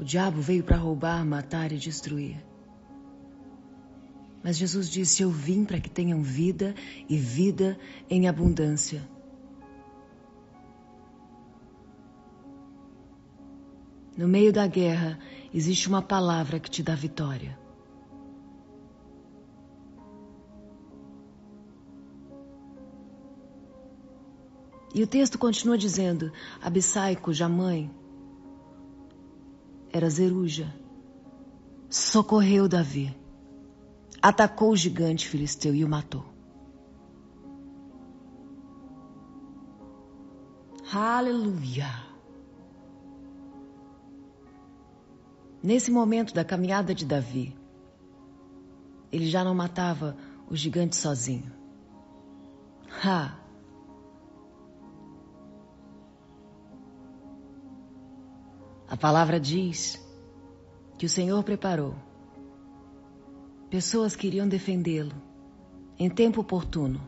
Diabo 0.06 0.40
veio 0.40 0.62
para 0.62 0.76
roubar, 0.76 1.26
matar 1.26 1.72
e 1.72 1.76
destruir. 1.76 2.36
Mas 4.42 4.56
Jesus 4.56 4.88
disse: 4.88 5.22
Eu 5.22 5.30
vim 5.30 5.64
para 5.64 5.80
que 5.80 5.90
tenham 5.90 6.22
vida 6.22 6.74
e 7.08 7.16
vida 7.16 7.76
em 8.08 8.28
abundância. 8.28 9.06
No 14.16 14.28
meio 14.28 14.52
da 14.52 14.66
guerra, 14.66 15.18
existe 15.52 15.88
uma 15.88 16.00
palavra 16.00 16.60
que 16.60 16.70
te 16.70 16.82
dá 16.82 16.94
vitória. 16.94 17.58
E 24.94 25.02
o 25.02 25.06
texto 25.06 25.36
continua 25.36 25.76
dizendo: 25.76 26.32
Abissai, 26.62 27.16
cuja 27.16 27.48
mãe 27.48 27.90
era 29.96 30.10
Zeruja, 30.10 30.74
socorreu 31.88 32.68
Davi, 32.68 33.16
atacou 34.20 34.72
o 34.72 34.76
gigante 34.76 35.26
filisteu 35.26 35.74
e 35.74 35.84
o 35.84 35.88
matou. 35.88 36.24
Aleluia! 40.92 41.88
Nesse 45.62 45.90
momento 45.90 46.34
da 46.34 46.44
caminhada 46.44 46.94
de 46.94 47.06
Davi, 47.06 47.56
ele 49.10 49.26
já 49.26 49.42
não 49.42 49.54
matava 49.54 50.16
o 50.48 50.54
gigante 50.54 50.94
sozinho. 50.94 51.50
Ha! 53.02 53.45
A 58.96 58.98
palavra 58.98 59.38
diz 59.38 60.02
que 60.96 61.04
o 61.04 61.08
Senhor 61.08 61.44
preparou 61.44 61.94
pessoas 63.68 64.16
que 64.16 64.26
iriam 64.26 64.48
defendê-lo 64.48 65.12
em 65.98 66.08
tempo 66.08 66.40
oportuno. 66.40 66.98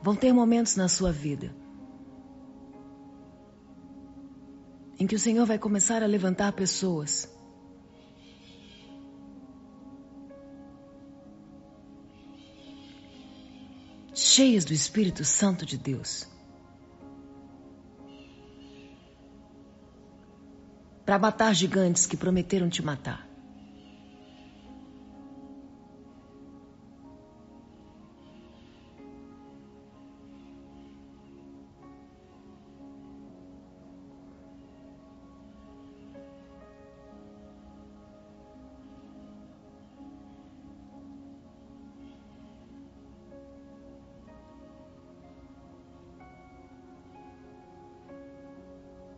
Vão 0.00 0.16
ter 0.16 0.32
momentos 0.32 0.74
na 0.74 0.88
sua 0.88 1.12
vida 1.12 1.54
em 4.98 5.06
que 5.06 5.14
o 5.14 5.18
Senhor 5.18 5.44
vai 5.44 5.58
começar 5.58 6.02
a 6.02 6.06
levantar 6.06 6.52
pessoas 6.52 7.30
cheias 14.14 14.64
do 14.64 14.72
Espírito 14.72 15.26
Santo 15.26 15.66
de 15.66 15.76
Deus 15.76 16.37
para 21.08 21.18
matar 21.18 21.54
gigantes 21.54 22.04
que 22.04 22.18
prometeram 22.18 22.68
te 22.68 22.84
matar. 22.84 23.26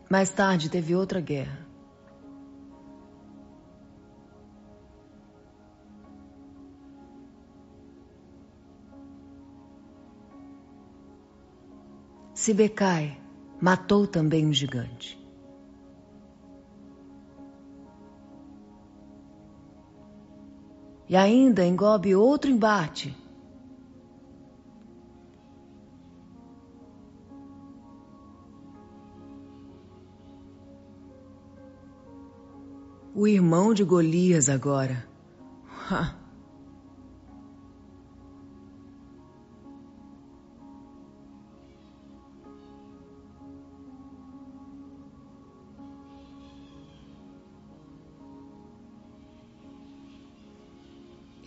Mais 0.08 0.30
tarde 0.30 0.68
teve 0.68 0.94
outra 0.94 1.20
guerra. 1.20 1.69
Sibecai 12.50 13.16
matou 13.60 14.08
também 14.08 14.44
um 14.44 14.52
gigante. 14.52 15.16
E 21.08 21.14
ainda 21.14 21.64
engobe 21.64 22.12
outro 22.16 22.50
embate. 22.50 23.16
O 33.14 33.28
irmão 33.28 33.72
de 33.72 33.84
Golias 33.84 34.48
agora. 34.48 35.08
Ha. 35.88 36.19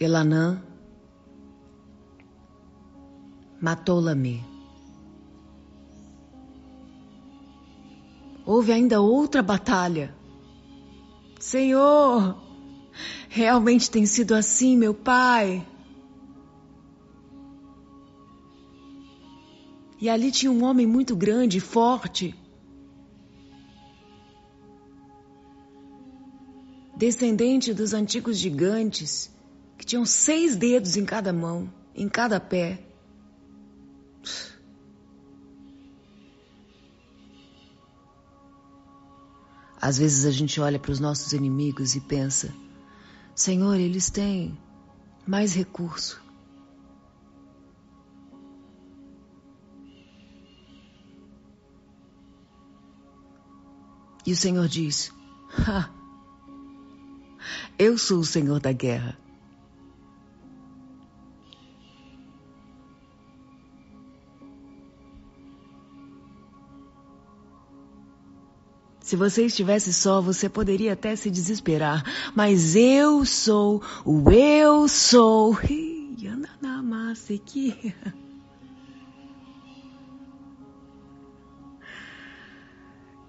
Elanã 0.03 0.61
matou 3.61 3.99
Lamê. 3.99 4.39
Houve 8.45 8.73
ainda 8.73 8.99
outra 8.99 9.41
batalha. 9.41 10.13
Senhor, 11.39 12.37
realmente 13.29 13.89
tem 13.89 14.05
sido 14.05 14.35
assim, 14.35 14.77
meu 14.77 14.93
pai. 14.93 15.65
E 20.01 20.09
ali 20.09 20.29
tinha 20.29 20.51
um 20.51 20.65
homem 20.65 20.85
muito 20.85 21.15
grande 21.15 21.59
e 21.59 21.61
forte. 21.61 22.35
Descendente 26.97 27.73
dos 27.73 27.93
antigos 27.93 28.37
gigantes 28.37 29.33
que 29.83 29.87
tinham 29.87 30.05
seis 30.05 30.55
dedos 30.55 30.95
em 30.95 31.03
cada 31.03 31.33
mão, 31.33 31.69
em 31.93 32.07
cada 32.07 32.39
pé. 32.39 32.81
Às 39.81 39.97
vezes 39.97 40.23
a 40.23 40.31
gente 40.31 40.61
olha 40.61 40.79
para 40.79 40.89
os 40.89 41.01
nossos 41.01 41.33
inimigos 41.33 41.95
e 41.95 41.99
pensa: 41.99 42.55
Senhor, 43.35 43.75
eles 43.75 44.09
têm 44.09 44.57
mais 45.27 45.53
recurso. 45.53 46.23
E 54.25 54.31
o 54.31 54.37
Senhor 54.37 54.69
diz: 54.69 55.11
Eu 57.77 57.97
sou 57.97 58.19
o 58.19 58.25
Senhor 58.25 58.61
da 58.61 58.71
guerra. 58.71 59.21
Se 69.03 69.17
você 69.17 69.47
estivesse 69.47 69.93
só, 69.93 70.21
você 70.21 70.47
poderia 70.47 70.93
até 70.93 71.13
se 71.13 71.29
desesperar. 71.29 72.31
Mas 72.33 72.73
eu 72.73 73.25
sou 73.25 73.83
o 74.05 74.31
eu 74.31 74.87
sou. 74.87 75.57
aqui. 77.35 77.93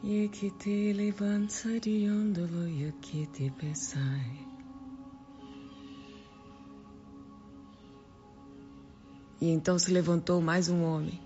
E 0.05 0.29
que 0.29 0.49
te 0.63 0.93
levanta 0.93 1.81
de 1.81 2.09
ondolo 2.09 2.69
e 2.69 2.93
que 3.01 3.27
te 3.27 3.51
pesai. 3.51 4.47
E 9.41 9.51
então 9.51 9.77
se 9.77 9.91
levantou 9.91 10.41
mais 10.41 10.69
um 10.69 10.85
homem, 10.85 11.21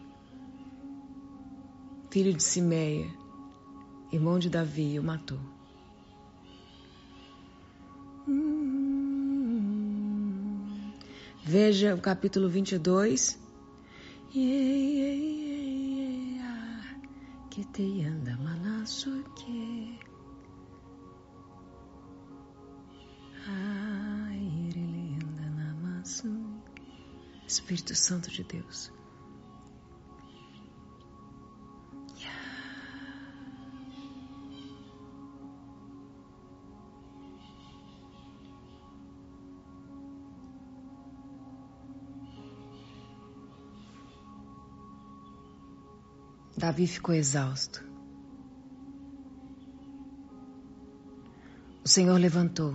filho 2.10 2.32
de 2.32 2.42
Simeia, 2.42 3.27
irmão 4.12 4.38
de 4.38 4.48
Davi, 4.48 4.98
o 4.98 5.02
matou. 5.02 5.38
Veja 11.44 11.94
o 11.94 12.00
capítulo 12.00 12.48
22. 12.48 13.38
Que 17.50 17.64
te 17.72 18.04
anda 18.04 18.36
que. 19.34 19.98
Espírito 27.46 27.94
Santo 27.94 28.30
de 28.30 28.44
Deus. 28.44 28.92
Davi 46.58 46.88
ficou 46.88 47.14
exausto. 47.14 47.84
O 51.84 51.88
Senhor 51.88 52.18
levantou 52.18 52.74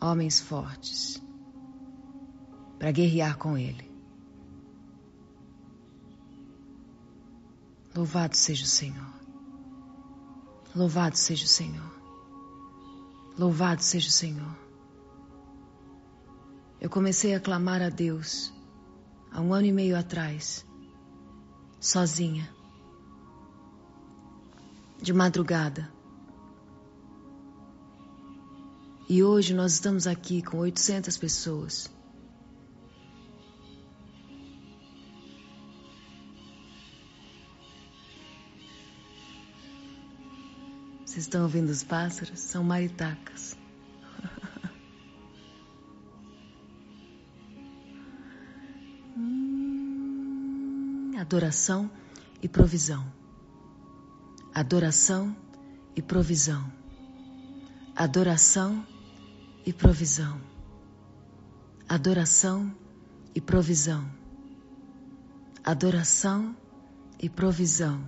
homens 0.00 0.40
fortes 0.40 1.22
para 2.80 2.90
guerrear 2.90 3.38
com 3.38 3.56
ele. 3.56 3.88
Louvado 7.94 8.36
seja 8.36 8.64
o 8.64 8.66
Senhor. 8.66 9.14
Louvado 10.74 11.16
seja 11.16 11.44
o 11.44 11.48
Senhor. 11.48 11.92
Louvado 13.38 13.82
seja 13.82 14.08
o 14.08 14.12
Senhor. 14.12 14.56
Eu 16.80 16.90
comecei 16.90 17.36
a 17.36 17.40
clamar 17.40 17.80
a 17.80 17.88
Deus 17.88 18.52
há 19.30 19.40
um 19.40 19.54
ano 19.54 19.66
e 19.66 19.72
meio 19.72 19.96
atrás, 19.96 20.66
sozinha, 21.82 22.48
de 25.02 25.12
madrugada. 25.12 25.92
E 29.08 29.20
hoje 29.24 29.52
nós 29.52 29.72
estamos 29.72 30.06
aqui 30.06 30.42
com 30.42 30.58
800 30.58 31.18
pessoas. 31.18 31.90
Vocês 41.04 41.24
estão 41.24 41.42
ouvindo 41.42 41.68
os 41.68 41.82
pássaros? 41.82 42.38
São 42.38 42.62
maritacas. 42.62 43.61
Adoração 51.32 51.90
e 52.42 52.48
provisão. 52.48 53.10
Adoração 54.54 55.34
e 55.96 56.02
provisão. 56.02 56.70
Adoração 57.96 58.86
e 59.64 59.72
provisão. 59.72 60.38
Adoração 61.88 62.70
e 63.34 63.40
provisão. 63.40 64.04
Adoração 65.64 66.54
e 67.18 67.30
provisão. 67.30 68.04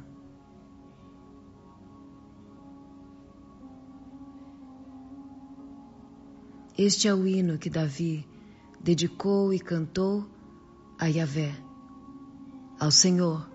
Este 6.77 7.09
é 7.09 7.15
o 7.15 7.27
hino 7.27 7.57
que 7.57 7.71
Davi 7.71 8.29
dedicou 8.83 9.55
e 9.55 9.59
cantou 9.59 10.29
a 10.99 11.07
Yahvé, 11.07 11.55
ao 12.79 12.91
Senhor. 12.91 13.49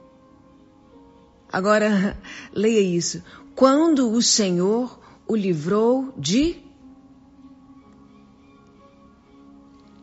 Agora, 1.51 2.17
leia 2.53 2.81
isso. 2.81 3.23
Quando 3.55 4.11
o 4.11 4.21
Senhor 4.21 4.99
o 5.27 5.35
livrou 5.35 6.13
de 6.17 6.63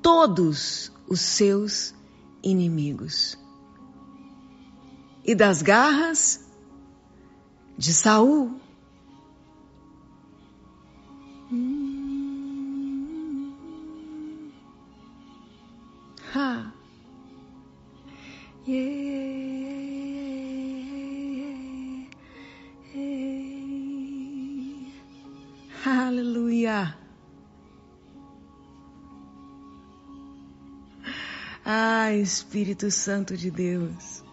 todos 0.07 0.93
os 1.09 1.21
seus 1.21 1.93
inimigos 2.43 3.37
e 5.25 5.35
das 5.35 5.63
garras 5.63 6.49
de 7.77 7.93
Saul. 7.93 8.61
Espírito 32.27 32.91
Santo 32.91 33.37
de 33.37 33.51
Deus. 33.51 34.25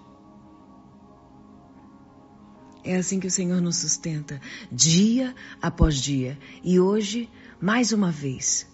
É 2.83 2.97
assim 2.97 3.19
que 3.19 3.27
o 3.27 3.31
Senhor 3.31 3.61
nos 3.61 3.77
sustenta, 3.77 4.41
dia 4.71 5.33
após 5.61 5.95
dia. 5.95 6.37
E 6.63 6.79
hoje, 6.79 7.29
mais 7.61 7.93
uma 7.93 8.11
vez. 8.11 8.67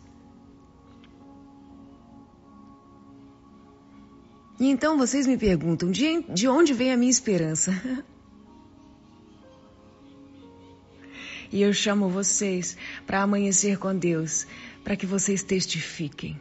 E 4.59 4.67
então 4.67 4.97
vocês 4.97 5.27
me 5.27 5.37
perguntam: 5.37 5.91
de 5.91 6.47
onde 6.47 6.73
vem 6.73 6.91
a 6.91 6.97
minha 6.97 7.11
esperança? 7.11 7.71
E 11.51 11.63
eu 11.63 11.73
chamo 11.73 12.09
vocês 12.09 12.77
para 13.07 13.23
amanhecer 13.23 13.79
com 13.79 13.97
Deus, 13.97 14.45
para 14.83 14.95
que 14.95 15.07
vocês 15.07 15.41
testifiquem. 15.41 16.39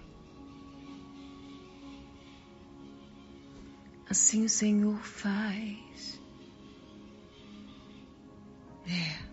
Assim 4.11 4.45
o 4.45 4.49
Senhor 4.49 4.99
faz. 5.03 6.21
É. 8.87 9.29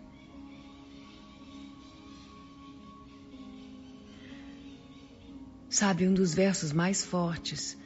Sabe, 5.70 6.08
um 6.08 6.14
dos 6.14 6.34
versos 6.34 6.74
mais 6.74 7.04
fortes 7.04 7.78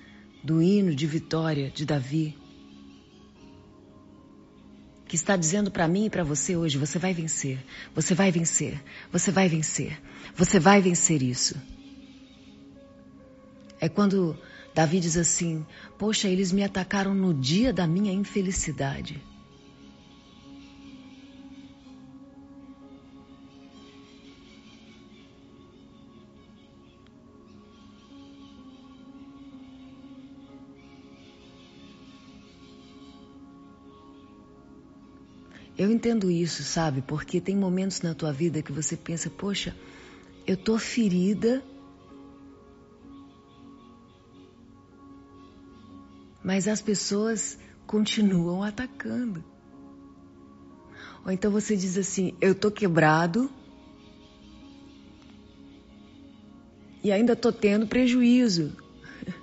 do 0.43 0.61
hino 0.61 0.95
de 0.95 1.05
vitória 1.05 1.69
de 1.69 1.85
Davi, 1.85 2.37
que 5.07 5.15
está 5.15 5.35
dizendo 5.35 5.69
para 5.69 5.87
mim 5.87 6.05
e 6.05 6.09
para 6.09 6.23
você 6.23 6.55
hoje: 6.55 6.77
você 6.77 6.97
vai 6.97 7.13
vencer, 7.13 7.59
você 7.93 8.15
vai 8.15 8.31
vencer, 8.31 8.83
você 9.11 9.31
vai 9.31 9.47
vencer, 9.47 10.01
você 10.35 10.59
vai 10.59 10.81
vencer 10.81 11.21
isso. 11.21 11.55
É 13.79 13.87
quando 13.87 14.37
Davi 14.73 14.99
diz 14.99 15.17
assim: 15.17 15.65
Poxa, 15.97 16.27
eles 16.27 16.51
me 16.51 16.63
atacaram 16.63 17.13
no 17.13 17.33
dia 17.33 17.73
da 17.73 17.87
minha 17.87 18.13
infelicidade. 18.13 19.25
Eu 35.79 35.89
entendo 35.89 36.29
isso, 36.29 36.61
sabe? 36.61 37.01
Porque 37.01 37.39
tem 37.39 37.55
momentos 37.55 38.01
na 38.01 38.13
tua 38.13 38.33
vida 38.33 38.61
que 38.61 38.69
você 38.69 38.97
pensa, 38.97 39.29
poxa, 39.29 39.73
eu 40.45 40.57
tô 40.57 40.77
ferida, 40.77 41.63
mas 46.43 46.67
as 46.67 46.81
pessoas 46.81 47.57
continuam 47.85 48.63
atacando. 48.63 49.43
Ou 51.25 51.31
então 51.31 51.51
você 51.51 51.75
diz 51.75 51.97
assim, 51.97 52.37
eu 52.39 52.55
tô 52.55 52.71
quebrado 52.71 53.51
e 57.03 57.11
ainda 57.11 57.35
tô 57.35 57.51
tendo 57.51 57.85
prejuízo. 57.87 58.77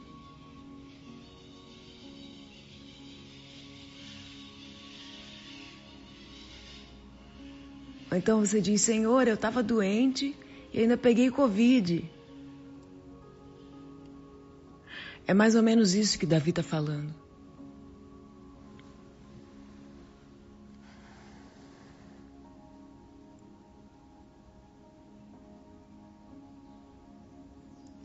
então 8.12 8.40
você 8.40 8.58
diz: 8.60 8.80
Senhor, 8.80 9.28
eu 9.28 9.34
estava 9.34 9.62
doente 9.62 10.34
e 10.72 10.80
ainda 10.80 10.96
peguei 10.96 11.30
Covid. 11.30 12.15
É 15.26 15.34
mais 15.34 15.56
ou 15.56 15.62
menos 15.62 15.94
isso 15.94 16.18
que 16.18 16.24
Davi 16.24 16.50
está 16.50 16.62
falando. 16.62 17.12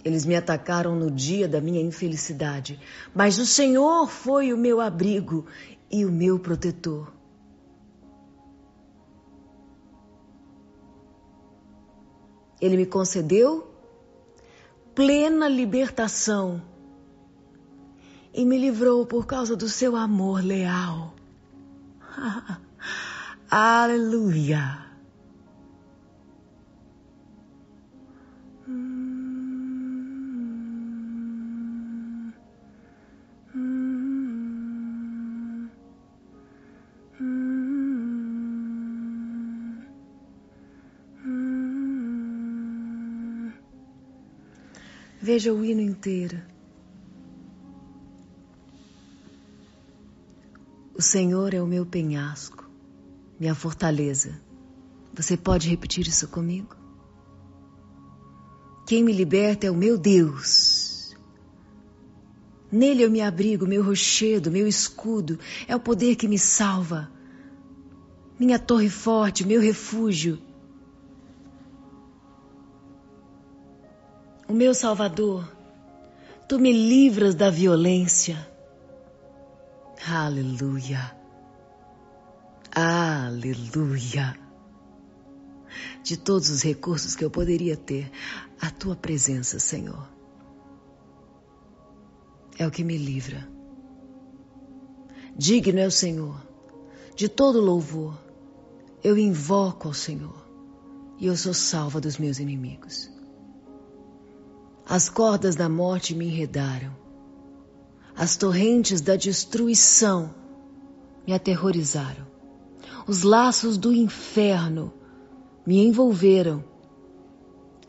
Eles 0.03 0.25
me 0.25 0.35
atacaram 0.35 0.95
no 0.95 1.11
dia 1.11 1.47
da 1.47 1.61
minha 1.61 1.79
infelicidade, 1.79 2.79
mas 3.13 3.37
o 3.37 3.45
Senhor 3.45 4.07
foi 4.07 4.51
o 4.51 4.57
meu 4.57 4.81
abrigo 4.81 5.45
e 5.91 6.03
o 6.03 6.11
meu 6.11 6.39
protetor. 6.39 7.13
Ele 12.59 12.77
me 12.77 12.85
concedeu 12.87 13.71
plena 14.95 15.47
libertação 15.47 16.70
e 18.33 18.45
me 18.45 18.57
livrou 18.57 19.05
por 19.05 19.25
causa 19.25 19.55
do 19.55 19.67
seu 19.67 19.95
amor 19.95 20.43
leal. 20.43 21.13
Aleluia! 23.49 24.91
Veja 45.21 45.53
o 45.53 45.63
hino 45.63 45.81
inteiro. 45.81 46.50
O 51.01 51.03
Senhor 51.03 51.51
é 51.51 51.59
o 51.59 51.65
meu 51.65 51.83
penhasco, 51.83 52.69
minha 53.39 53.55
fortaleza. 53.55 54.39
Você 55.11 55.35
pode 55.35 55.67
repetir 55.67 56.07
isso 56.07 56.27
comigo? 56.27 56.75
Quem 58.85 59.03
me 59.03 59.11
liberta 59.11 59.65
é 59.65 59.71
o 59.71 59.75
meu 59.75 59.97
Deus. 59.97 61.17
Nele 62.71 63.01
eu 63.01 63.09
me 63.09 63.19
abrigo, 63.19 63.65
meu 63.65 63.83
rochedo, 63.83 64.51
meu 64.51 64.67
escudo, 64.67 65.39
é 65.67 65.75
o 65.75 65.79
poder 65.79 66.15
que 66.15 66.27
me 66.27 66.37
salva. 66.37 67.09
Minha 68.39 68.59
torre 68.59 68.87
forte, 68.87 69.43
meu 69.43 69.59
refúgio. 69.59 70.37
O 74.47 74.53
meu 74.53 74.75
Salvador, 74.75 75.51
tu 76.47 76.59
me 76.59 76.71
livras 76.71 77.33
da 77.33 77.49
violência. 77.49 78.50
Aleluia. 80.07 81.15
Aleluia. 82.73 84.37
De 86.03 86.17
todos 86.17 86.49
os 86.49 86.63
recursos 86.63 87.15
que 87.15 87.23
eu 87.23 87.29
poderia 87.29 87.77
ter, 87.77 88.11
a 88.59 88.71
tua 88.71 88.95
presença, 88.95 89.59
Senhor, 89.59 90.09
é 92.57 92.65
o 92.65 92.71
que 92.71 92.83
me 92.83 92.97
livra. 92.97 93.47
Digno 95.37 95.79
é 95.79 95.85
o 95.85 95.91
Senhor 95.91 96.51
de 97.15 97.29
todo 97.29 97.61
louvor. 97.61 98.19
Eu 99.03 99.17
invoco 99.17 99.87
ao 99.87 99.93
Senhor 99.93 100.45
e 101.19 101.27
eu 101.27 101.35
sou 101.37 101.53
salva 101.53 102.01
dos 102.01 102.17
meus 102.17 102.39
inimigos. 102.39 103.11
As 104.85 105.09
cordas 105.09 105.55
da 105.55 105.69
morte 105.69 106.15
me 106.15 106.25
enredaram. 106.25 107.00
As 108.15 108.35
torrentes 108.35 109.01
da 109.01 109.15
destruição 109.15 110.33
me 111.25 111.33
aterrorizaram. 111.33 112.27
Os 113.07 113.23
laços 113.23 113.77
do 113.77 113.93
inferno 113.93 114.93
me 115.65 115.85
envolveram. 115.85 116.63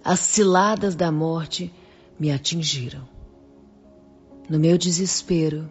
As 0.05 0.21
ciladas 0.21 0.95
da 0.95 1.13
morte 1.13 1.73
me 2.19 2.31
atingiram. 2.31 3.09
No 4.49 4.59
meu 4.59 4.77
desespero, 4.77 5.71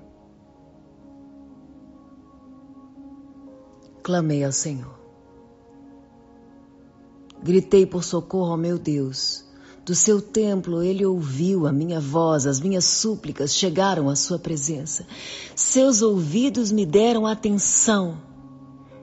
clamei 4.01 4.43
ao 4.43 4.51
Senhor. 4.51 4.99
Gritei 7.43 7.85
por 7.85 8.03
socorro 8.03 8.51
ao 8.51 8.57
meu 8.57 8.77
Deus. 8.77 9.50
Do 9.83 9.95
seu 9.95 10.21
templo 10.21 10.83
ele 10.83 11.05
ouviu 11.05 11.65
a 11.65 11.71
minha 11.71 11.99
voz, 11.99 12.45
as 12.45 12.59
minhas 12.59 12.85
súplicas 12.85 13.55
chegaram 13.55 14.09
à 14.09 14.15
sua 14.15 14.37
presença. 14.37 15.07
Seus 15.55 16.03
ouvidos 16.03 16.71
me 16.71 16.85
deram 16.85 17.25
atenção. 17.25 18.21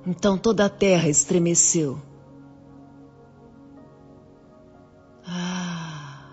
Então 0.06 0.38
toda 0.38 0.64
a 0.64 0.68
terra 0.68 1.08
estremeceu. 1.08 2.00
Ah! 5.26 6.30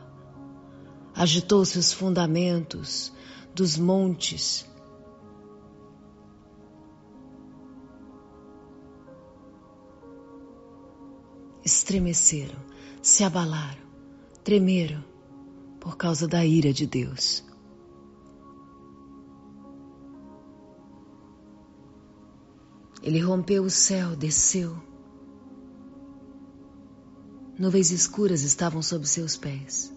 Agitou-se 1.15 1.79
os 1.79 1.91
fundamentos 1.91 3.11
dos 3.55 3.77
montes. 3.77 4.63
Estremeceram, 11.63 12.59
se 13.01 13.23
abalaram 13.23 13.85
tremeram 14.45 15.03
por 15.79 15.97
causa 15.97 16.27
da 16.27 16.45
ira 16.45 16.71
de 16.71 16.85
Deus. 16.85 17.43
Ele 23.01 23.19
rompeu 23.19 23.63
o 23.63 23.69
céu, 23.71 24.15
desceu. 24.15 24.77
Nuvens 27.57 27.89
escuras 27.89 28.43
estavam 28.43 28.83
sob 28.83 29.07
seus 29.07 29.35
pés. 29.35 29.91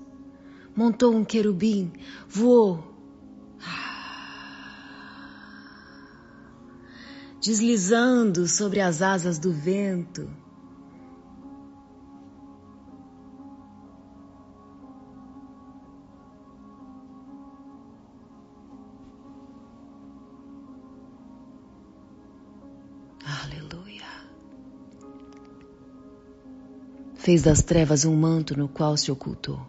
Montou 0.74 1.14
um 1.14 1.24
querubim, 1.24 1.92
voou. 2.26 2.82
Deslizando 7.42 8.48
sobre 8.48 8.80
as 8.80 9.02
asas 9.02 9.38
do 9.38 9.52
vento. 9.52 10.47
Fez 27.28 27.42
das 27.42 27.60
trevas 27.60 28.06
um 28.06 28.16
manto 28.16 28.56
no 28.56 28.70
qual 28.70 28.96
se 28.96 29.12
ocultou, 29.12 29.60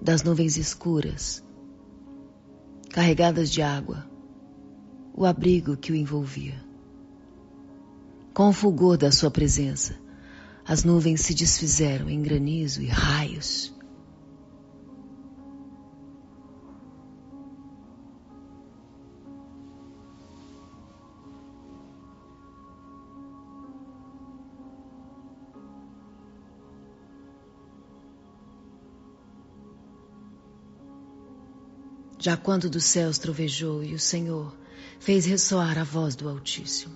das 0.00 0.22
nuvens 0.22 0.56
escuras, 0.56 1.42
carregadas 2.90 3.50
de 3.50 3.60
água, 3.60 4.08
o 5.12 5.26
abrigo 5.26 5.76
que 5.76 5.90
o 5.90 5.96
envolvia. 5.96 6.64
Com 8.32 8.50
o 8.50 8.52
fulgor 8.52 8.96
da 8.96 9.10
sua 9.10 9.28
presença, 9.28 9.98
as 10.64 10.84
nuvens 10.84 11.22
se 11.22 11.34
desfizeram 11.34 12.08
em 12.08 12.22
granizo 12.22 12.80
e 12.80 12.86
raios. 12.86 13.74
Já 32.22 32.36
quando 32.36 32.70
dos 32.70 32.84
céus 32.84 33.18
trovejou 33.18 33.82
e 33.82 33.94
o 33.94 33.98
Senhor 33.98 34.56
fez 35.00 35.26
ressoar 35.26 35.76
a 35.76 35.82
voz 35.82 36.14
do 36.14 36.28
Altíssimo. 36.28 36.94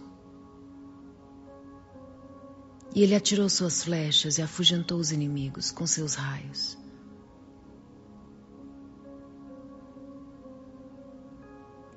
E 2.94 3.02
ele 3.02 3.12
atirou 3.12 3.48
suas 3.48 3.82
flechas 3.82 4.38
e 4.38 4.42
afugentou 4.42 5.00
os 5.00 5.10
inimigos 5.10 5.72
com 5.72 5.84
seus 5.84 6.14
raios. 6.14 6.78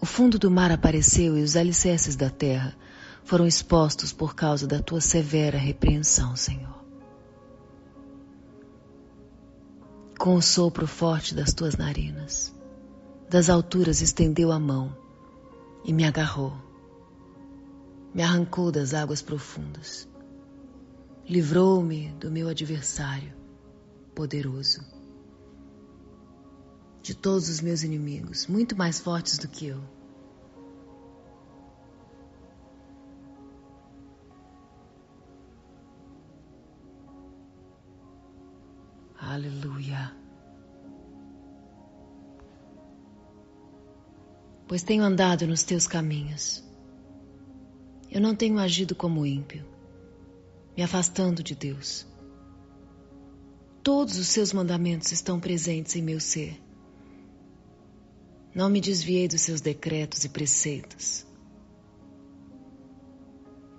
O 0.02 0.08
fundo 0.08 0.39
do 0.39 0.50
mar 0.50 0.72
apareceu 0.72 1.38
e 1.38 1.44
os 1.44 1.56
alicerces 1.56 2.15
da 2.15 2.32
terra 2.32 2.76
foram 3.24 3.46
expostos 3.46 4.12
por 4.12 4.34
causa 4.34 4.65
da 4.65 4.82
tua 4.82 5.02
severa 5.02 5.58
repreensão, 5.58 6.36
Senhor. 6.36 6.84
Com 10.18 10.34
o 10.34 10.42
sopro 10.42 10.88
forte 10.88 11.36
das 11.36 11.54
tuas 11.54 11.77
narinas 11.77 12.58
das 13.30 13.48
alturas 13.48 14.02
estendeu 14.02 14.52
a 14.52 14.60
mão 14.60 14.98
e 15.86 15.94
me 15.94 16.04
agarrou. 16.04 16.52
Me 18.12 18.23
arrancou 18.23 18.71
das 18.71 18.96
águas 18.96 19.21
profundas. 19.21 20.10
Livrou-me 21.27 22.10
do 22.13 22.32
meu 22.32 22.48
adversário 22.48 23.32
poderoso, 24.15 24.82
de 27.04 27.13
todos 27.13 27.50
os 27.50 27.62
meus 27.62 27.84
inimigos, 27.84 28.48
muito 28.48 28.75
mais 28.75 29.00
fortes 29.00 29.38
do 29.38 29.48
que 29.48 29.67
eu. 29.67 29.80
Aleluia. 39.21 40.17
Pois 44.70 44.84
tenho 44.84 45.04
andado 45.04 45.48
nos 45.48 45.63
teus 45.63 45.88
caminhos. 45.88 46.63
Eu 48.12 48.22
não 48.22 48.36
tenho 48.36 48.60
agido 48.60 48.94
como 48.94 49.26
ímpio, 49.26 49.65
me 50.78 50.84
afastando 50.84 51.42
de 51.42 51.56
Deus. 51.56 52.06
Todos 53.82 54.20
os 54.20 54.28
seus 54.28 54.54
mandamentos 54.54 55.12
estão 55.12 55.40
presentes 55.40 55.96
em 55.96 56.04
meu 56.04 56.20
ser. 56.20 56.62
Não 58.54 58.70
me 58.70 58.80
desviei 58.80 59.28
dos 59.28 59.42
seus 59.42 59.60
decretos 59.60 60.24
e 60.24 60.30
preceitos. 60.30 61.26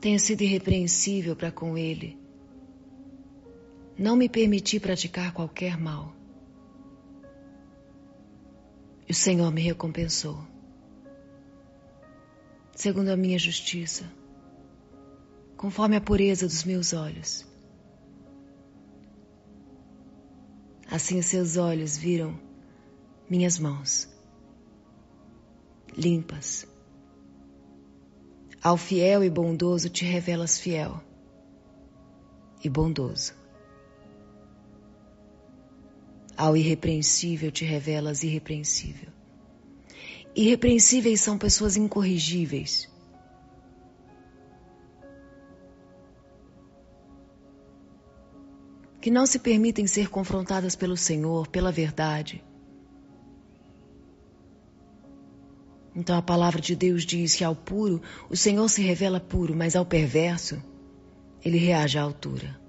Tenho 0.01 0.19
sido 0.19 0.43
irrepreensível 0.43 1.37
para 1.37 1.53
com 1.53 1.79
ele. 1.79 2.19
Não 3.97 4.17
me 4.17 4.29
permiti 4.29 4.81
praticar 4.81 5.33
qualquer 5.33 5.79
mal. 5.79 6.13
E 9.09 9.13
o 9.13 9.15
Senhor 9.15 9.53
me 9.53 9.61
recompensou 9.61 10.51
segundo 12.81 13.11
a 13.11 13.17
minha 13.17 13.39
justiça, 13.39 14.11
conforme 15.55 15.97
a 15.97 16.01
pureza 16.01 16.47
dos 16.47 16.65
meus 16.65 16.95
olhos. 16.95 17.47
Assim 20.91 21.19
os 21.19 21.27
seus 21.27 21.59
olhos 21.59 21.99
viram 21.99 22.41
minhas 23.29 23.59
mãos, 23.59 24.09
limpas. 25.95 26.67
Ao 28.63 28.79
fiel 28.79 29.23
e 29.23 29.29
bondoso 29.29 29.91
te 29.91 30.07
revelas 30.07 30.59
fiel 30.59 31.03
e 32.65 32.69
bondoso. 32.71 33.35
Ao 36.35 36.57
irrepreensível 36.57 37.53
te 37.53 37.67
revelas 37.67 38.23
irrepreensível. 38.23 39.20
Irrepreensíveis 40.35 41.21
são 41.21 41.37
pessoas 41.37 41.77
incorrigíveis. 41.77 42.89
Que 49.01 49.11
não 49.11 49.27
se 49.27 49.39
permitem 49.39 49.87
ser 49.87 50.09
confrontadas 50.09 50.77
pelo 50.77 50.97
Senhor, 50.97 51.49
pela 51.49 51.73
verdade. 51.73 52.45
Então 55.95 56.17
a 56.17 56.23
palavra 56.23 56.61
de 56.61 56.77
Deus 56.77 57.05
diz 57.05 57.35
que 57.35 57.43
ao 57.43 57.57
puro 57.57 58.01
o 58.29 58.37
Senhor 58.37 58.69
se 58.69 58.83
revela 58.83 59.19
puro, 59.19 59.57
mas 59.57 59.75
ao 59.75 59.85
perverso 59.85 60.63
ele 61.45 61.59
reage 61.59 61.99
à 61.99 62.03
altura. 62.03 62.61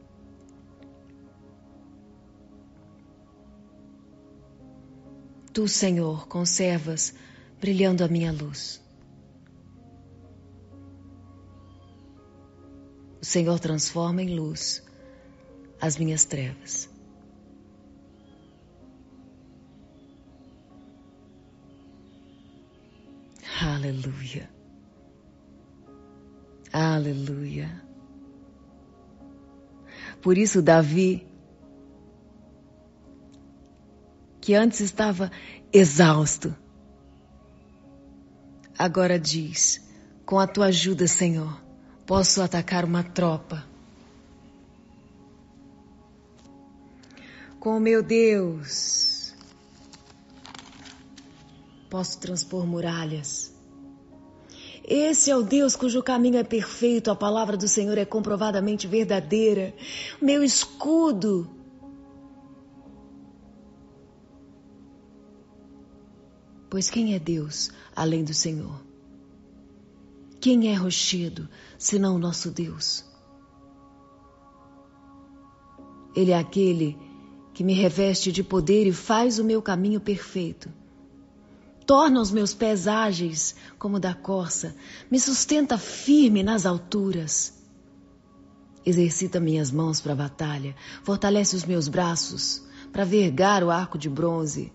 Tu, 5.54 5.68
Senhor, 5.68 6.28
conservas 6.28 7.14
brilhando 7.62 8.04
a 8.04 8.08
minha 8.08 8.32
luz. 8.32 8.82
O 13.22 13.26
Senhor 13.26 13.60
transforma 13.60 14.24
em 14.24 14.36
luz 14.36 14.84
as 15.80 15.96
minhas 15.96 16.26
trevas. 16.26 16.90
Aleluia. 23.62 24.50
Aleluia. 26.74 27.70
Por 30.20 30.36
isso, 30.36 30.64
Davi, 30.64 31.28
que 34.40 34.56
antes 34.56 34.80
estava 34.80 35.32
exausto, 35.72 36.56
agora 38.82 39.20
diz: 39.20 39.82
Com 40.26 40.40
a 40.40 40.48
tua 40.48 40.66
ajuda, 40.68 41.08
Senhor, 41.08 41.62
posso 42.06 42.42
atacar 42.42 42.84
uma 42.84 43.04
tropa. 43.04 43.64
Com 47.60 47.78
o 47.78 47.80
meu 47.80 48.02
Deus, 48.02 49.36
posso 51.90 52.20
transpor 52.20 52.66
muralhas. 52.66 53.54
Esse 54.84 55.30
é 55.30 55.38
o 55.38 55.44
Deus 55.44 55.76
cujo 55.76 56.02
caminho 56.02 56.38
é 56.38 56.44
perfeito, 56.44 57.12
a 57.12 57.16
palavra 57.16 57.56
do 57.56 57.68
Senhor 57.68 57.98
é 58.00 58.04
comprovadamente 58.04 58.88
verdadeira. 58.88 59.74
Meu 60.20 60.44
escudo. 60.44 61.61
Pois 66.72 66.90
quem 66.90 67.14
é 67.14 67.20
Deus 67.20 67.70
além 67.96 68.24
do 68.24 68.34
Senhor? 68.34 68.82
Quem 70.40 70.70
é 70.70 70.74
rochedo 70.74 71.48
senão 71.78 72.16
o 72.16 72.20
nosso 72.20 72.50
Deus? 72.50 73.06
Ele 76.16 76.32
é 76.32 76.40
aquele 76.40 76.98
que 77.54 77.64
me 77.64 77.74
reveste 77.74 78.32
de 78.32 78.44
poder 78.44 78.88
e 78.88 78.92
faz 78.92 79.38
o 79.38 79.44
meu 79.44 79.62
caminho 79.62 80.02
perfeito 80.02 80.82
torna 81.92 82.22
os 82.22 82.32
meus 82.32 82.54
pés 82.54 82.88
ágeis 82.88 83.54
como 83.78 84.00
da 84.00 84.14
corça, 84.14 84.74
me 85.12 85.20
sustenta 85.20 85.78
firme 85.78 86.42
nas 86.42 86.66
alturas. 86.66 87.54
Exercita 88.86 89.42
minhas 89.42 89.72
mãos 89.72 90.00
para 90.00 90.14
a 90.14 90.16
batalha, 90.16 90.74
fortalece 91.04 91.54
os 91.54 91.66
meus 91.66 91.90
braços 91.90 92.64
para 92.94 93.04
vergar 93.04 93.62
o 93.62 93.70
arco 93.70 93.98
de 93.98 94.10
bronze. 94.10 94.72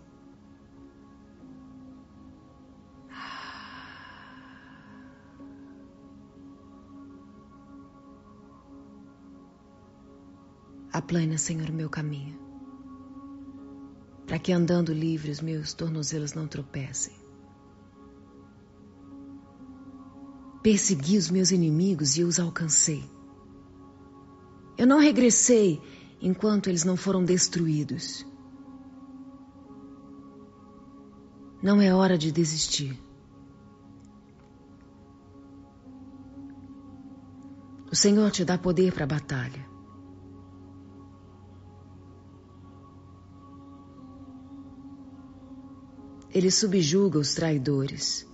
Aplana, 10.97 11.39
Senhor, 11.39 11.69
o 11.69 11.73
meu 11.73 11.91
caminho 11.91 12.47
para 14.27 14.39
que 14.39 14.53
andando 14.53 14.93
livre 14.93 15.31
os 15.31 15.41
meus 15.41 15.73
tornozelos 15.73 16.35
não 16.35 16.49
tropecem. 16.49 17.15
Persegui 20.63 21.17
os 21.17 21.31
meus 21.31 21.53
inimigos 21.53 22.17
e 22.19 22.25
os 22.25 22.41
alcancei. 22.41 23.09
Eu 24.77 24.87
não 24.87 24.99
regressei 24.99 25.81
enquanto 26.21 26.69
eles 26.69 26.83
não 26.83 26.97
foram 26.97 27.25
destruídos. 27.25 28.27
Não 31.63 31.81
é 31.81 31.95
hora 31.95 32.19
de 32.19 32.33
desistir. 32.33 33.01
O 37.91 37.95
Senhor 37.95 38.31
te 38.33 38.45
dá 38.45 38.59
poder 38.59 38.93
para 38.93 39.05
a 39.05 39.07
batalha. 39.07 39.76
Ele 46.37 46.51
subjuga 46.51 47.19
os 47.19 47.33
traidores. 47.33 48.29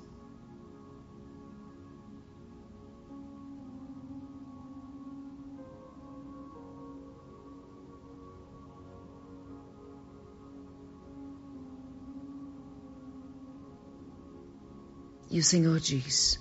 E 15.31 15.39
o 15.39 15.45
Senhor 15.45 15.79
diz: 15.79 16.41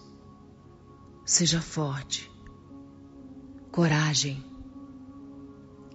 seja 1.24 1.62
forte, 1.62 2.32
coragem, 3.72 4.44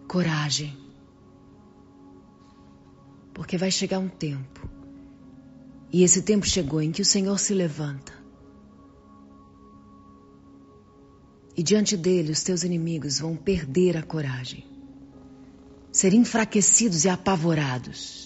coragem, 0.07 0.79
porque 3.35 3.59
vai 3.59 3.73
chegar 3.73 3.99
um 3.99 4.09
tempo 4.09 4.76
e 5.93 6.03
esse 6.03 6.23
tempo 6.23 6.47
chegou 6.47 6.83
em 6.83 6.91
que 6.91 7.03
o 7.03 7.05
Senhor 7.05 7.39
se 7.39 7.55
levanta. 7.55 8.13
E 11.57 11.63
diante 11.63 11.97
dele 11.97 12.33
os 12.33 12.43
teus 12.43 12.65
inimigos 12.65 13.19
vão 13.19 13.35
perder 13.35 13.97
a 13.97 14.03
coragem, 14.03 14.67
ser 15.91 16.13
enfraquecidos 16.13 17.05
e 17.05 17.09
apavorados. 17.09 18.26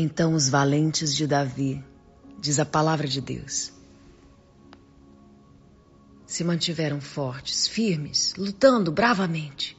Então 0.00 0.32
os 0.32 0.48
valentes 0.48 1.12
de 1.12 1.26
Davi, 1.26 1.84
diz 2.38 2.60
a 2.60 2.64
palavra 2.64 3.08
de 3.08 3.20
Deus, 3.20 3.72
se 6.24 6.44
mantiveram 6.44 7.00
fortes, 7.00 7.66
firmes, 7.66 8.32
lutando 8.38 8.92
bravamente. 8.92 9.76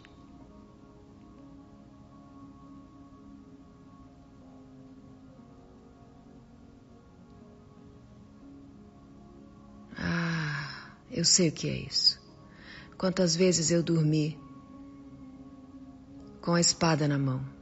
Ah, 9.97 10.91
eu 11.09 11.23
sei 11.23 11.47
o 11.47 11.53
que 11.53 11.69
é 11.69 11.77
isso. 11.77 12.19
Quantas 12.97 13.37
vezes 13.37 13.71
eu 13.71 13.81
dormi 13.81 14.37
com 16.41 16.55
a 16.55 16.59
espada 16.59 17.07
na 17.07 17.17
mão. 17.17 17.58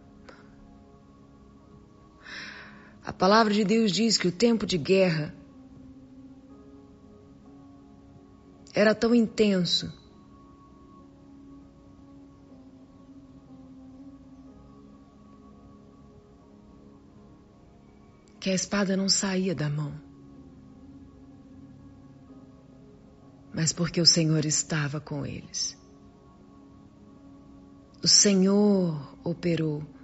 A 3.07 3.13
palavra 3.13 3.53
de 3.53 3.63
Deus 3.63 3.93
diz 3.93 4.17
que 4.17 4.27
o 4.27 4.31
tempo 4.33 4.65
de 4.65 4.77
guerra 4.77 5.33
era 8.73 8.93
tão 8.93 9.15
intenso 9.15 9.89
que 18.41 18.49
a 18.49 18.53
espada 18.53 18.97
não 18.97 19.07
saía 19.07 19.55
da 19.55 19.69
mão. 19.69 19.93
Mas 23.53 23.71
porque 23.71 24.01
o 24.01 24.05
Senhor 24.05 24.43
estava 24.43 24.99
com 24.99 25.25
eles. 25.25 25.77
O 28.03 28.07
Senhor 28.09 29.17
operou 29.23 29.95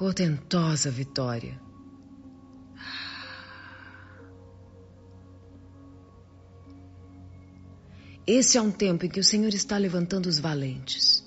Portentosa 0.00 0.90
vitória. 0.90 1.60
Esse 8.26 8.56
é 8.56 8.62
um 8.62 8.70
tempo 8.70 9.04
em 9.04 9.10
que 9.10 9.20
o 9.20 9.22
Senhor 9.22 9.52
está 9.52 9.76
levantando 9.76 10.24
os 10.24 10.38
valentes. 10.38 11.22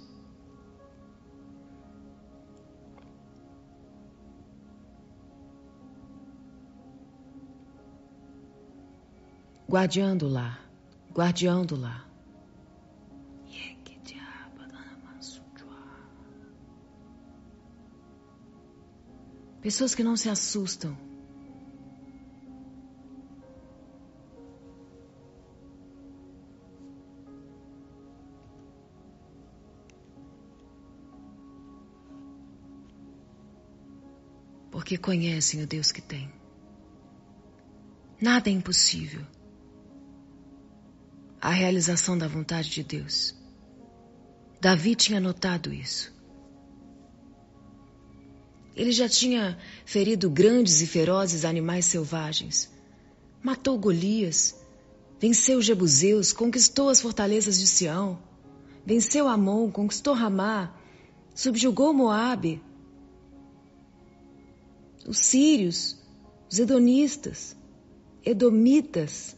Guardião 9.69 10.17
do 10.17 10.27
lar, 10.27 10.67
guardião 11.13 11.63
Pessoas 19.63 19.95
que 19.95 20.03
não 20.03 20.17
se 20.17 20.27
assustam. 20.27 20.97
Porque 34.69 34.97
conhecem 34.97 35.63
o 35.63 35.65
Deus 35.65 35.93
que 35.93 36.01
tem. 36.01 36.29
Nada 38.19 38.49
é 38.49 38.51
impossível. 38.51 39.25
A 41.39 41.51
realização 41.51 42.17
da 42.17 42.27
vontade 42.27 42.69
de 42.69 42.83
Deus. 42.83 43.33
Davi 44.59 44.93
tinha 44.93 45.21
notado 45.21 45.73
isso. 45.73 46.12
Ele 48.75 48.91
já 48.91 49.07
tinha 49.07 49.57
ferido 49.85 50.29
grandes 50.29 50.81
e 50.81 50.87
ferozes 50.87 51.45
animais 51.45 51.85
selvagens. 51.85 52.71
Matou 53.41 53.77
Golias, 53.77 54.55
venceu 55.19 55.61
Jebuseus, 55.61 56.33
conquistou 56.33 56.89
as 56.89 56.99
fortalezas 56.99 57.59
de 57.59 57.67
Sião, 57.67 58.17
venceu 58.85 59.27
Amon, 59.27 59.69
conquistou 59.69 60.13
Ramá, 60.13 60.73
subjugou 61.35 61.93
Moabe, 61.93 62.61
os 65.05 65.17
sírios, 65.17 65.97
os 66.49 66.59
edonistas, 66.59 67.55
edomitas, 68.25 69.35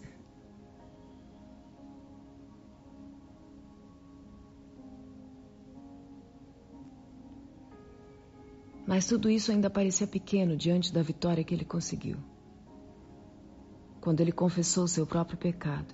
Mas 8.95 9.07
tudo 9.07 9.29
isso 9.29 9.51
ainda 9.51 9.69
parecia 9.69 10.07
pequeno 10.07 10.55
diante 10.55 10.93
da 10.93 11.01
vitória 11.01 11.43
que 11.43 11.53
ele 11.53 11.65
conseguiu. 11.65 12.15
Quando 13.99 14.21
ele 14.21 14.31
confessou 14.31 14.87
seu 14.87 15.05
próprio 15.05 15.37
pecado 15.37 15.93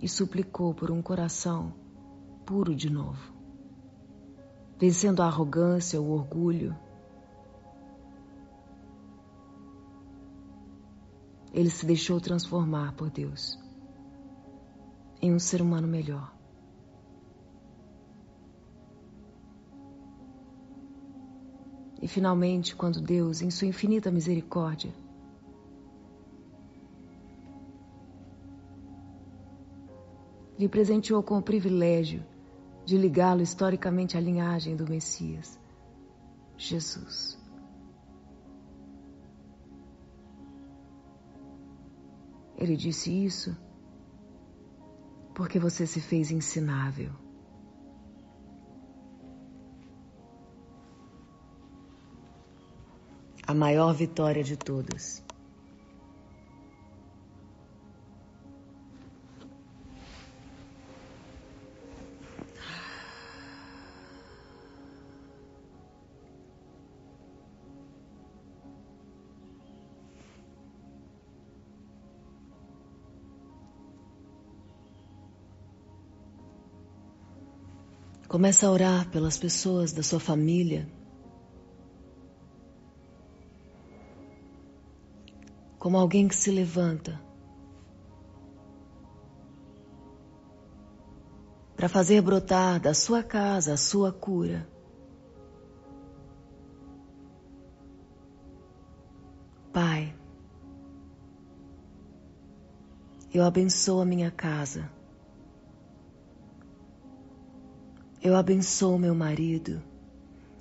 e 0.00 0.08
suplicou 0.08 0.72
por 0.72 0.88
um 0.88 1.02
coração 1.02 1.74
puro 2.44 2.76
de 2.76 2.88
novo, 2.88 3.34
vencendo 4.78 5.20
a 5.20 5.26
arrogância, 5.26 6.00
o 6.00 6.12
orgulho. 6.12 6.76
Ele 11.52 11.70
se 11.70 11.84
deixou 11.84 12.20
transformar 12.20 12.92
por 12.92 13.10
Deus 13.10 13.58
em 15.20 15.34
um 15.34 15.40
ser 15.40 15.60
humano 15.60 15.88
melhor. 15.88 16.35
E 22.06 22.08
finalmente, 22.08 22.76
quando 22.76 23.00
Deus, 23.00 23.42
em 23.42 23.50
Sua 23.50 23.66
infinita 23.66 24.12
misericórdia, 24.12 24.94
lhe 30.56 30.68
presenteou 30.68 31.20
com 31.20 31.36
o 31.36 31.42
privilégio 31.42 32.24
de 32.84 32.96
ligá-lo 32.96 33.42
historicamente 33.42 34.16
à 34.16 34.20
linhagem 34.20 34.76
do 34.76 34.88
Messias, 34.88 35.58
Jesus. 36.56 37.36
Ele 42.56 42.76
disse 42.76 43.10
isso 43.10 43.56
porque 45.34 45.58
você 45.58 45.88
se 45.88 46.00
fez 46.00 46.30
ensinável. 46.30 47.25
A 53.46 53.54
maior 53.54 53.94
vitória 53.94 54.42
de 54.42 54.56
todas. 54.56 55.24
Começa 78.28 78.66
a 78.66 78.70
orar 78.70 79.08
pelas 79.10 79.38
pessoas 79.38 79.92
da 79.92 80.02
sua 80.02 80.18
família, 80.18 80.86
como 85.86 85.98
alguém 85.98 86.26
que 86.26 86.34
se 86.34 86.50
levanta 86.50 87.22
para 91.76 91.88
fazer 91.88 92.20
brotar 92.20 92.80
da 92.80 92.92
sua 92.92 93.22
casa 93.22 93.74
a 93.74 93.76
sua 93.76 94.12
cura. 94.12 94.68
Pai, 99.72 100.12
eu 103.32 103.44
abençoo 103.44 104.00
a 104.00 104.04
minha 104.04 104.32
casa. 104.32 104.90
Eu 108.20 108.34
abençoo 108.34 108.98
meu 108.98 109.14
marido. 109.14 109.80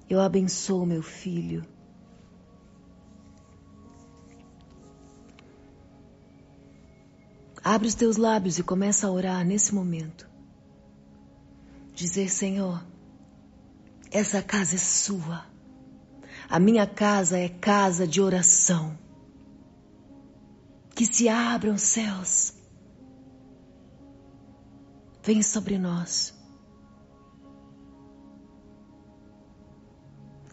Eu 0.07 0.21
abençoo 0.21 0.85
meu 0.85 1.01
filho. 1.01 1.65
Abre 7.67 7.87
os 7.87 7.95
teus 7.95 8.15
lábios 8.15 8.59
e 8.59 8.63
começa 8.63 9.07
a 9.07 9.11
orar 9.11 9.43
nesse 9.43 9.73
momento. 9.73 10.29
Dizer, 11.95 12.29
Senhor, 12.29 12.85
essa 14.11 14.39
casa 14.43 14.75
é 14.75 14.77
sua. 14.77 15.43
A 16.47 16.59
minha 16.59 16.85
casa 16.85 17.39
é 17.39 17.49
casa 17.49 18.05
de 18.05 18.21
oração. 18.21 18.95
Que 20.93 21.07
se 21.07 21.27
abram 21.27 21.75
céus. 21.75 22.53
Vem 25.23 25.41
sobre 25.41 25.79
nós. 25.79 26.35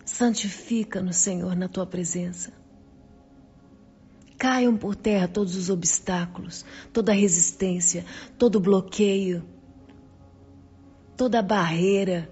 Santifica-nos, 0.06 1.16
Senhor, 1.16 1.54
na 1.54 1.68
tua 1.68 1.86
presença. 1.86 2.61
Caiam 4.42 4.76
por 4.76 4.96
terra 4.96 5.28
todos 5.28 5.54
os 5.54 5.70
obstáculos, 5.70 6.64
toda 6.92 7.12
resistência, 7.12 8.04
todo 8.36 8.58
bloqueio, 8.58 9.44
toda 11.16 11.40
barreira 11.40 12.28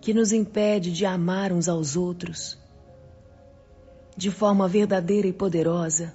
que 0.00 0.14
nos 0.14 0.32
impede 0.32 0.90
de 0.90 1.04
amar 1.04 1.52
uns 1.52 1.68
aos 1.68 1.96
outros 1.96 2.58
de 4.16 4.30
forma 4.30 4.66
verdadeira 4.66 5.28
e 5.28 5.34
poderosa. 5.34 6.14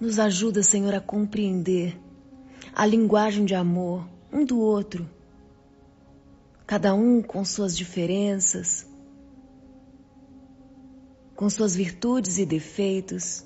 Nos 0.00 0.20
ajuda, 0.20 0.62
Senhor, 0.62 0.94
a 0.94 1.00
compreender 1.00 2.00
a 2.72 2.86
linguagem 2.86 3.44
de 3.44 3.56
amor 3.56 4.08
um 4.32 4.44
do 4.44 4.60
outro, 4.60 5.10
cada 6.68 6.94
um 6.94 7.20
com 7.20 7.44
suas 7.44 7.76
diferenças 7.76 8.86
com 11.36 11.50
suas 11.50 11.76
virtudes 11.76 12.38
e 12.38 12.46
defeitos. 12.46 13.44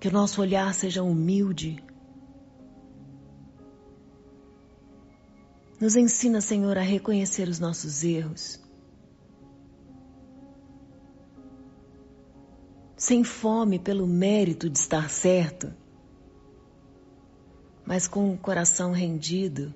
Que 0.00 0.08
o 0.08 0.12
nosso 0.12 0.40
olhar 0.40 0.72
seja 0.72 1.02
humilde. 1.02 1.84
Nos 5.80 5.94
ensina, 5.94 6.40
Senhor, 6.40 6.76
a 6.78 6.82
reconhecer 6.82 7.48
os 7.48 7.60
nossos 7.60 8.02
erros. 8.02 8.60
Sem 12.96 13.22
fome 13.22 13.78
pelo 13.78 14.06
mérito 14.06 14.68
de 14.68 14.76
estar 14.76 15.08
certo, 15.08 15.72
mas 17.86 18.08
com 18.08 18.32
o 18.32 18.36
coração 18.36 18.90
rendido 18.90 19.72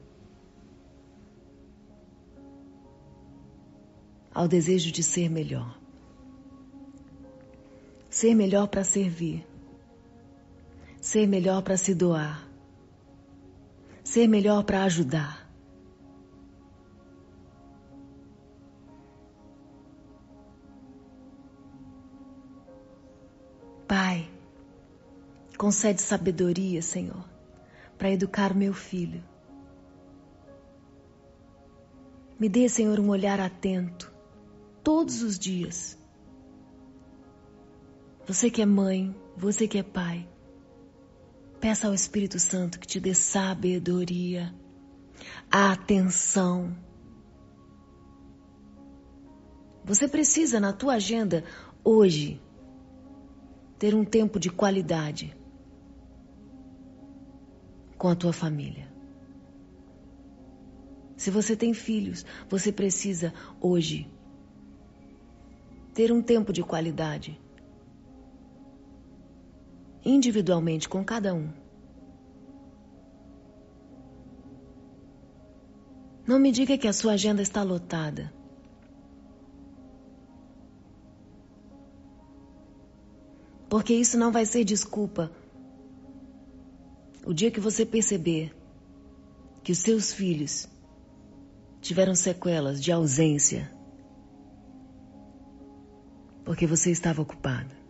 ao 4.35 4.49
desejo 4.49 4.91
de 4.91 5.05
ser 5.05 5.29
melhor. 5.29 5.82
Ser 8.13 8.35
melhor 8.35 8.69
para 8.69 8.85
servir. 8.85 9.43
Ser 11.01 11.27
melhor 11.27 11.63
para 11.63 11.79
se 11.79 11.95
doar. 11.95 12.47
Ser 14.05 14.29
melhor 14.29 14.65
para 14.65 14.85
ajudar. 14.85 15.51
Pai, 23.89 24.31
concede 25.57 26.03
sabedoria, 26.03 26.83
Senhor, 26.83 27.25
para 27.97 28.11
educar 28.11 28.55
meu 28.55 28.75
filho. 28.75 29.25
Me 32.39 32.51
dê, 32.51 32.69
Senhor, 32.69 33.01
um 33.01 33.09
olhar 33.09 33.41
atento 33.41 34.13
todos 34.85 35.23
os 35.23 35.39
dias. 35.39 36.02
Você 38.27 38.51
que 38.51 38.63
é 38.63 38.67
mãe, 38.67 39.15
você 39.37 39.67
que 39.67 39.79
é 39.79 39.83
pai, 39.83 40.29
peça 41.61 41.89
ao 41.89 41.95
Espírito 41.95 42.39
Santo 42.39 42.79
que 42.79 42.87
te 42.87 43.01
dê 43.01 43.15
sabedoria, 43.15 44.55
atenção. 45.51 46.77
Você 49.85 50.07
precisa 50.07 50.61
na 50.61 50.73
tua 50.73 50.95
agenda 50.95 51.45
hoje 51.83 52.41
ter 53.77 53.93
um 53.93 54.05
tempo 54.05 54.39
de 54.39 54.51
qualidade 54.51 55.37
com 57.99 58.07
a 58.07 58.15
tua 58.15 58.33
família. 58.33 58.87
Se 61.17 61.29
você 61.29 61.57
tem 61.57 61.75
filhos, 61.75 62.25
você 62.49 62.71
precisa 62.71 63.35
hoje 63.61 64.09
ter 65.93 66.13
um 66.13 66.23
tempo 66.23 66.53
de 66.53 66.63
qualidade 66.63 67.42
individualmente 70.05 70.89
com 70.89 71.05
cada 71.05 71.35
um. 71.35 71.51
Não 76.27 76.39
me 76.39 76.53
diga 76.53 76.79
que 76.79 76.89
a 76.89 76.93
sua 76.93 77.13
agenda 77.13 77.43
está 77.43 77.63
lotada. 77.63 78.33
Porque 83.69 83.95
isso 83.95 84.19
não 84.19 84.31
vai 84.31 84.45
ser 84.45 84.65
desculpa. 84.65 85.33
O 87.25 87.33
dia 87.33 87.51
que 87.51 87.61
você 87.61 87.87
perceber 87.87 88.55
que 89.63 89.73
os 89.73 89.79
seus 89.79 90.13
filhos 90.13 90.69
tiveram 91.81 92.15
sequelas 92.15 92.83
de 92.83 92.93
ausência 92.93 93.71
porque 96.45 96.67
você 96.67 96.91
estava 96.91 97.23
ocupado. 97.23 97.82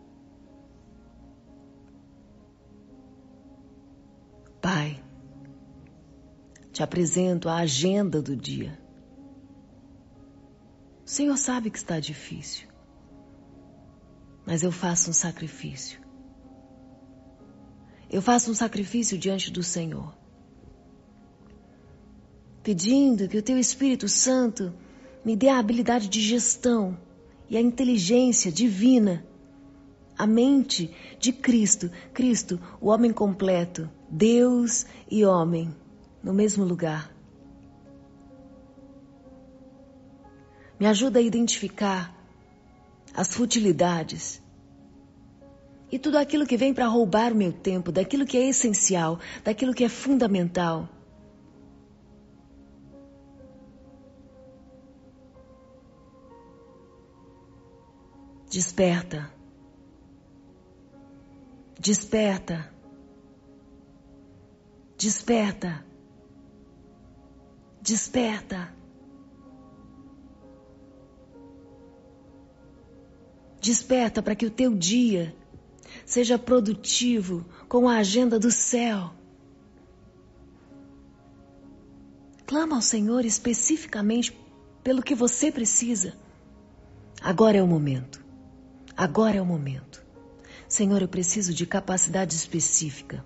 Pai, 4.62 5.04
te 6.72 6.82
apresento 6.82 7.48
a 7.48 7.56
agenda 7.56 8.22
do 8.22 8.34
dia. 8.34 8.80
O 11.04 11.10
Senhor 11.10 11.36
sabe 11.36 11.70
que 11.70 11.76
está 11.76 12.00
difícil, 12.00 12.66
mas 14.46 14.62
eu 14.62 14.72
faço 14.72 15.10
um 15.10 15.12
sacrifício. 15.12 16.00
Eu 18.08 18.22
faço 18.22 18.50
um 18.50 18.54
sacrifício 18.54 19.18
diante 19.18 19.50
do 19.50 19.62
Senhor 19.62 20.22
pedindo 22.62 23.28
que 23.28 23.36
o 23.36 23.42
teu 23.42 23.58
Espírito 23.58 24.08
Santo 24.08 24.72
me 25.24 25.34
dê 25.34 25.48
a 25.48 25.58
habilidade 25.58 26.08
de 26.08 26.20
gestão 26.20 26.96
e 27.50 27.56
a 27.56 27.60
inteligência 27.60 28.52
divina, 28.52 29.24
a 30.22 30.26
mente 30.26 30.88
de 31.18 31.32
Cristo, 31.32 31.90
Cristo, 32.14 32.60
o 32.80 32.90
homem 32.90 33.12
completo, 33.12 33.90
Deus 34.08 34.86
e 35.10 35.24
homem, 35.24 35.74
no 36.22 36.32
mesmo 36.32 36.64
lugar. 36.64 37.12
Me 40.78 40.86
ajuda 40.86 41.18
a 41.18 41.22
identificar 41.22 42.14
as 43.12 43.34
futilidades 43.34 44.40
e 45.90 45.98
tudo 45.98 46.18
aquilo 46.18 46.46
que 46.46 46.56
vem 46.56 46.72
para 46.72 46.86
roubar 46.86 47.32
o 47.32 47.36
meu 47.36 47.52
tempo, 47.52 47.90
daquilo 47.90 48.24
que 48.24 48.38
é 48.38 48.48
essencial, 48.48 49.18
daquilo 49.42 49.74
que 49.74 49.82
é 49.82 49.88
fundamental. 49.88 50.88
Desperta. 58.48 59.41
Desperta. 61.82 62.72
Desperta. 64.96 65.84
Desperta. 67.82 68.72
Desperta 73.60 74.22
para 74.22 74.36
que 74.36 74.46
o 74.46 74.50
teu 74.50 74.76
dia 74.76 75.34
seja 76.06 76.38
produtivo 76.38 77.44
com 77.68 77.88
a 77.88 77.96
agenda 77.96 78.38
do 78.38 78.52
céu. 78.52 79.10
Clama 82.46 82.76
ao 82.76 82.82
Senhor 82.82 83.24
especificamente 83.24 84.38
pelo 84.84 85.02
que 85.02 85.16
você 85.16 85.50
precisa. 85.50 86.14
Agora 87.20 87.58
é 87.58 87.62
o 87.62 87.66
momento. 87.66 88.24
Agora 88.96 89.38
é 89.38 89.42
o 89.42 89.46
momento. 89.46 89.91
Senhor, 90.72 91.02
eu 91.02 91.08
preciso 91.08 91.52
de 91.52 91.66
capacidade 91.66 92.34
específica 92.34 93.22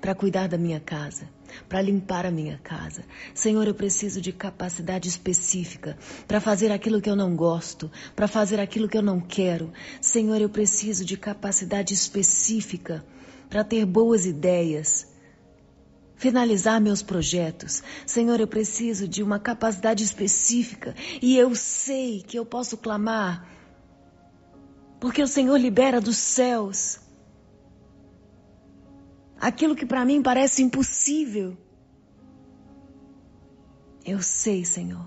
para 0.00 0.12
cuidar 0.12 0.48
da 0.48 0.58
minha 0.58 0.80
casa, 0.80 1.28
para 1.68 1.80
limpar 1.80 2.26
a 2.26 2.32
minha 2.32 2.58
casa. 2.58 3.04
Senhor, 3.32 3.68
eu 3.68 3.74
preciso 3.76 4.20
de 4.20 4.32
capacidade 4.32 5.08
específica 5.08 5.96
para 6.26 6.40
fazer 6.40 6.72
aquilo 6.72 7.00
que 7.00 7.08
eu 7.08 7.14
não 7.14 7.36
gosto, 7.36 7.88
para 8.16 8.26
fazer 8.26 8.58
aquilo 8.58 8.88
que 8.88 8.98
eu 8.98 9.02
não 9.02 9.20
quero. 9.20 9.72
Senhor, 10.00 10.40
eu 10.40 10.48
preciso 10.48 11.04
de 11.04 11.16
capacidade 11.16 11.94
específica 11.94 13.04
para 13.48 13.62
ter 13.62 13.86
boas 13.86 14.26
ideias, 14.26 15.06
finalizar 16.16 16.80
meus 16.80 17.02
projetos. 17.02 17.84
Senhor, 18.04 18.40
eu 18.40 18.48
preciso 18.48 19.06
de 19.06 19.22
uma 19.22 19.38
capacidade 19.38 20.02
específica 20.02 20.92
e 21.22 21.36
eu 21.36 21.54
sei 21.54 22.20
que 22.20 22.36
eu 22.36 22.44
posso 22.44 22.76
clamar 22.76 23.53
porque 25.04 25.22
o 25.22 25.28
Senhor 25.28 25.58
libera 25.58 26.00
dos 26.00 26.16
céus 26.16 26.98
aquilo 29.38 29.76
que 29.76 29.84
para 29.84 30.02
mim 30.02 30.22
parece 30.22 30.62
impossível. 30.62 31.58
Eu 34.02 34.22
sei, 34.22 34.64
Senhor. 34.64 35.06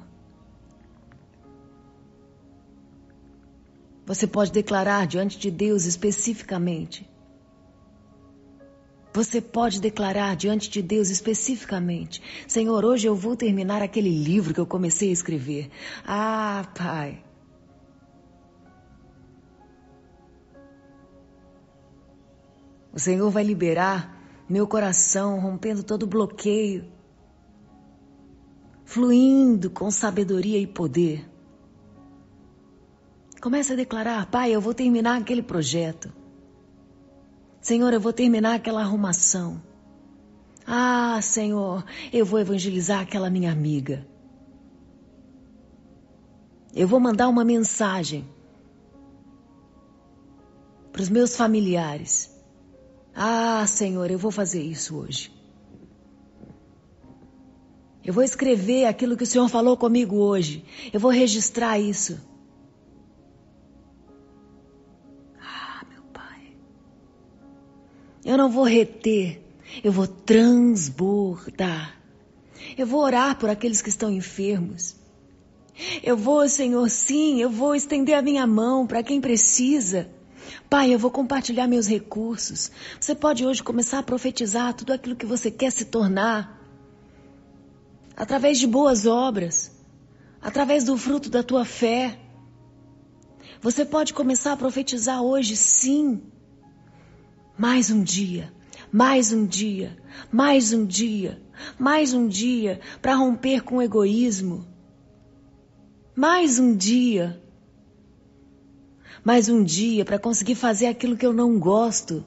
Você 4.06 4.28
pode 4.28 4.52
declarar 4.52 5.08
diante 5.08 5.40
de 5.40 5.50
Deus 5.50 5.86
especificamente. 5.86 7.10
Você 9.12 9.42
pode 9.42 9.82
declarar 9.82 10.36
diante 10.36 10.70
de 10.70 10.84
Deus 10.84 11.10
especificamente: 11.10 12.22
Senhor, 12.48 12.86
hoje 12.86 13.08
eu 13.08 13.16
vou 13.16 13.36
terminar 13.36 13.82
aquele 13.82 14.12
livro 14.12 14.54
que 14.54 14.60
eu 14.60 14.68
comecei 14.68 15.10
a 15.10 15.14
escrever. 15.14 15.72
Ah, 16.06 16.72
Pai, 16.76 17.24
O 22.98 23.00
Senhor 23.00 23.30
vai 23.30 23.44
liberar 23.44 24.20
meu 24.50 24.66
coração, 24.66 25.40
rompendo 25.40 25.84
todo 25.84 26.08
bloqueio, 26.08 26.92
fluindo 28.84 29.70
com 29.70 29.92
sabedoria 29.92 30.58
e 30.58 30.66
poder. 30.66 31.30
Comece 33.40 33.74
a 33.74 33.76
declarar: 33.76 34.26
Pai, 34.32 34.50
eu 34.52 34.60
vou 34.60 34.74
terminar 34.74 35.22
aquele 35.22 35.44
projeto. 35.44 36.12
Senhor, 37.62 37.94
eu 37.94 38.02
vou 38.02 38.12
terminar 38.12 38.56
aquela 38.56 38.82
arrumação. 38.82 39.62
Ah, 40.66 41.20
Senhor, 41.22 41.86
eu 42.12 42.26
vou 42.26 42.40
evangelizar 42.40 43.02
aquela 43.02 43.30
minha 43.30 43.52
amiga. 43.52 44.08
Eu 46.74 46.88
vou 46.88 47.00
mandar 47.00 47.28
uma 47.28 47.46
mensagem 47.46 48.28
para 50.92 51.04
os 51.04 51.10
meus 51.10 51.36
familiares. 51.36 52.36
Ah, 53.20 53.66
Senhor, 53.66 54.12
eu 54.12 54.20
vou 54.20 54.30
fazer 54.30 54.62
isso 54.62 54.96
hoje. 54.96 55.32
Eu 58.06 58.14
vou 58.14 58.24
escrever 58.24 58.86
aquilo 58.86 59.18
que 59.18 59.24
o 59.24 59.26
Senhor 59.26 59.50
falou 59.50 59.76
comigo 59.76 60.18
hoje. 60.18 60.64
Eu 60.94 61.00
vou 61.00 61.10
registrar 61.10 61.80
isso. 61.80 62.20
Ah, 65.42 65.84
meu 65.90 66.04
Pai. 66.14 66.54
Eu 68.24 68.38
não 68.38 68.52
vou 68.52 68.64
reter, 68.64 69.42
eu 69.84 69.92
vou 69.92 70.06
transbordar. 70.06 72.00
Eu 72.78 72.86
vou 72.86 73.02
orar 73.02 73.40
por 73.40 73.50
aqueles 73.50 73.82
que 73.82 73.90
estão 73.90 74.12
enfermos. 74.12 74.96
Eu 76.04 76.16
vou, 76.16 76.48
Senhor, 76.48 76.88
sim, 76.88 77.42
eu 77.42 77.50
vou 77.50 77.74
estender 77.74 78.14
a 78.14 78.22
minha 78.22 78.46
mão 78.46 78.86
para 78.86 79.02
quem 79.02 79.20
precisa. 79.20 80.08
Pai, 80.70 80.94
eu 80.94 81.00
vou 81.00 81.12
compartilhar 81.12 81.68
meus 81.68 81.88
recursos. 81.88 82.72
Você 83.00 83.16
pode 83.16 83.46
hoje 83.46 83.64
começar 83.64 84.00
a 84.00 84.04
profetizar 84.04 84.74
tudo 84.74 84.94
aquilo 84.94 85.16
que 85.16 85.26
você 85.26 85.50
quer 85.52 85.72
se 85.72 85.86
tornar. 85.86 86.62
Através 88.16 88.60
de 88.60 88.68
boas 88.68 89.06
obras, 89.06 89.72
através 90.42 90.84
do 90.84 90.98
fruto 90.98 91.30
da 91.30 91.44
tua 91.44 91.66
fé. 91.66 92.20
Você 93.62 93.86
pode 93.86 94.14
começar 94.14 94.54
a 94.54 94.58
profetizar 94.58 95.22
hoje, 95.22 95.56
sim. 95.56 96.22
Mais 97.58 97.90
um 97.90 98.04
dia, 98.04 98.54
mais 98.92 99.32
um 99.32 99.46
dia, 99.46 99.98
mais 100.32 100.74
um 100.74 100.86
dia, 100.86 101.42
mais 101.78 102.14
um 102.14 102.28
dia 102.28 102.80
para 103.02 103.16
romper 103.16 103.62
com 103.64 103.78
o 103.78 103.82
egoísmo 103.82 104.78
mais 106.18 106.58
um 106.58 106.76
dia. 106.76 107.40
Mais 109.28 109.50
um 109.50 109.62
dia 109.62 110.06
para 110.06 110.18
conseguir 110.18 110.56
fazer 110.56 110.86
aquilo 110.86 111.18
que 111.18 111.26
eu 111.26 111.34
não 111.34 111.60
gosto, 111.60 112.24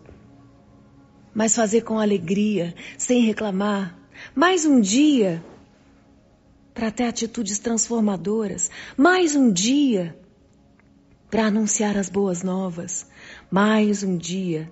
mas 1.32 1.56
fazer 1.56 1.80
com 1.80 1.98
alegria, 1.98 2.74
sem 2.98 3.22
reclamar. 3.24 3.98
Mais 4.34 4.66
um 4.66 4.78
dia 4.78 5.42
para 6.74 6.90
ter 6.90 7.04
atitudes 7.04 7.58
transformadoras. 7.58 8.70
Mais 8.98 9.34
um 9.34 9.50
dia 9.50 10.14
para 11.30 11.46
anunciar 11.46 11.96
as 11.96 12.10
boas 12.10 12.42
novas. 12.42 13.06
Mais 13.50 14.02
um 14.02 14.18
dia 14.18 14.70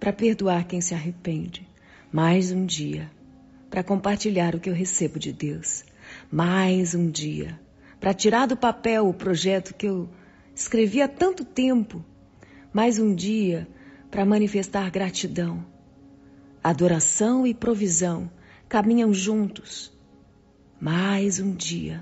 para 0.00 0.12
perdoar 0.12 0.66
quem 0.66 0.80
se 0.80 0.92
arrepende. 0.92 1.68
Mais 2.10 2.50
um 2.50 2.66
dia 2.66 3.08
para 3.70 3.84
compartilhar 3.84 4.56
o 4.56 4.58
que 4.58 4.68
eu 4.68 4.74
recebo 4.74 5.20
de 5.20 5.32
Deus. 5.32 5.84
Mais 6.32 6.96
um 6.96 7.08
dia 7.08 7.60
para 8.00 8.12
tirar 8.12 8.46
do 8.46 8.56
papel 8.56 9.08
o 9.08 9.14
projeto 9.14 9.72
que 9.72 9.86
eu 9.86 10.08
escrevi 10.56 11.02
há 11.02 11.06
tanto 11.06 11.44
tempo, 11.44 12.02
mais 12.72 12.98
um 12.98 13.14
dia 13.14 13.68
para 14.10 14.24
manifestar 14.24 14.90
gratidão. 14.90 15.62
Adoração 16.64 17.46
e 17.46 17.52
provisão 17.52 18.30
caminham 18.66 19.12
juntos. 19.12 19.92
Mais 20.80 21.38
um 21.38 21.54
dia 21.54 22.00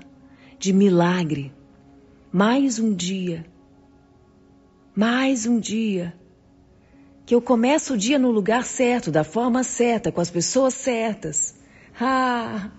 de 0.57 0.71
milagre. 0.71 1.53
Mais 2.31 2.79
um 2.79 2.93
dia. 2.93 3.45
Mais 4.95 5.45
um 5.45 5.59
dia. 5.59 6.17
Que 7.25 7.35
eu 7.35 7.41
começo 7.41 7.95
o 7.95 7.97
dia 7.97 8.17
no 8.17 8.31
lugar 8.31 8.63
certo, 8.63 9.11
da 9.11 9.25
forma 9.25 9.63
certa, 9.63 10.13
com 10.13 10.21
as 10.21 10.29
pessoas 10.29 10.73
certas. 10.73 11.59
Ah! 11.99 12.71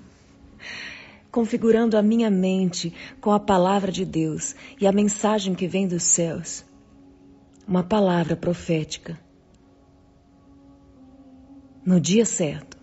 Configurando 1.37 1.99
a 1.99 2.03
minha 2.03 2.31
mente 2.31 2.95
com 3.21 3.31
a 3.31 3.39
palavra 3.39 3.93
de 3.93 4.07
Deus 4.07 4.57
e 4.81 4.87
a 4.87 4.91
mensagem 4.91 5.55
que 5.55 5.69
vem 5.69 5.87
dos 5.87 6.03
céus. 6.03 6.65
Uma 7.69 7.85
palavra 7.85 8.35
profética. 8.35 9.21
No 11.85 12.01
dia 12.01 12.25
certo. 12.25 12.79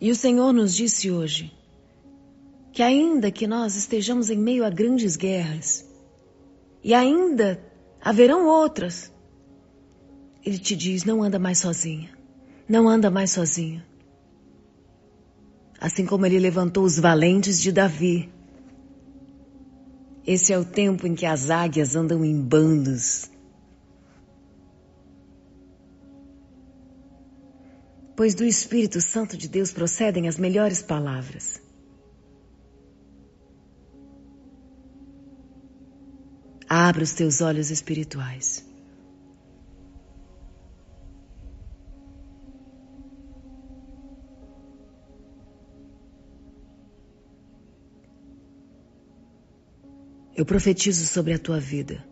E 0.00 0.10
o 0.10 0.16
Senhor 0.16 0.52
nos 0.52 0.74
disse 0.74 1.12
hoje 1.12 1.56
que, 2.72 2.82
ainda 2.82 3.30
que 3.30 3.46
nós 3.46 3.76
estejamos 3.76 4.30
em 4.30 4.36
meio 4.36 4.64
a 4.64 4.70
grandes 4.70 5.14
guerras, 5.14 5.88
e 6.82 6.92
ainda 6.92 7.62
haverão 8.00 8.48
outras, 8.48 9.12
Ele 10.44 10.58
te 10.58 10.74
diz: 10.74 11.04
não 11.04 11.22
anda 11.22 11.38
mais 11.38 11.58
sozinha, 11.58 12.10
não 12.68 12.88
anda 12.88 13.08
mais 13.08 13.30
sozinho 13.30 13.87
assim 15.80 16.04
como 16.04 16.26
ele 16.26 16.38
levantou 16.38 16.84
os 16.84 16.98
valentes 16.98 17.60
de 17.60 17.70
Davi. 17.70 18.32
Esse 20.26 20.52
é 20.52 20.58
o 20.58 20.64
tempo 20.64 21.06
em 21.06 21.14
que 21.14 21.24
as 21.24 21.48
águias 21.50 21.96
andam 21.96 22.24
em 22.24 22.38
bandos. 22.40 23.30
Pois 28.16 28.34
do 28.34 28.44
Espírito 28.44 29.00
Santo 29.00 29.36
de 29.36 29.48
Deus 29.48 29.72
procedem 29.72 30.26
as 30.26 30.36
melhores 30.36 30.82
palavras. 30.82 31.62
Abra 36.68 37.04
os 37.04 37.12
teus 37.14 37.40
olhos 37.40 37.70
espirituais. 37.70 38.67
Eu 50.38 50.46
profetizo 50.46 51.04
sobre 51.04 51.34
a 51.34 51.38
tua 51.38 51.58
vida. 51.58 52.06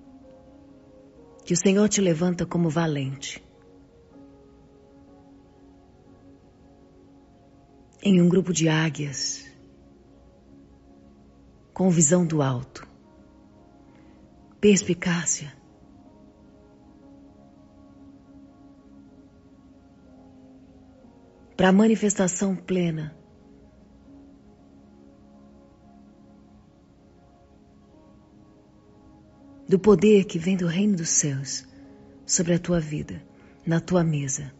Que 1.44 1.54
o 1.54 1.56
Senhor 1.56 1.88
te 1.88 2.00
levanta 2.00 2.44
como 2.44 2.68
valente. 2.68 3.40
Em 8.02 8.20
um 8.20 8.28
grupo 8.28 8.52
de 8.52 8.68
águias, 8.68 9.46
com 11.72 11.88
visão 11.88 12.26
do 12.26 12.42
alto, 12.42 12.84
perspicácia, 14.60 15.52
para 21.56 21.68
a 21.68 21.72
manifestação 21.72 22.56
plena 22.56 23.16
do 29.76 29.78
poder 29.78 30.24
que 30.24 30.38
vem 30.38 30.56
do 30.56 30.66
reino 30.66 30.96
dos 30.96 31.10
céus 31.10 31.66
sobre 32.24 32.54
a 32.54 32.58
tua 32.58 32.80
vida, 32.80 33.22
na 33.66 33.78
tua 33.78 34.02
mesa. 34.02 34.50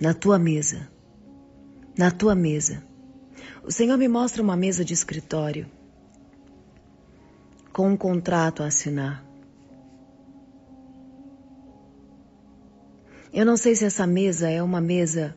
Na 0.00 0.14
tua 0.14 0.38
mesa. 0.38 0.88
Na 1.94 2.10
tua 2.10 2.34
mesa. 2.34 2.82
O 3.62 3.70
Senhor 3.70 3.98
me 3.98 4.08
mostra 4.08 4.42
uma 4.42 4.56
mesa 4.56 4.82
de 4.82 4.94
escritório 4.94 5.66
com 7.70 7.90
um 7.90 7.96
contrato 7.96 8.62
a 8.62 8.68
assinar. 8.68 9.22
Eu 13.34 13.44
não 13.44 13.58
sei 13.58 13.74
se 13.74 13.84
essa 13.84 14.06
mesa 14.06 14.48
é 14.48 14.62
uma 14.62 14.80
mesa 14.80 15.36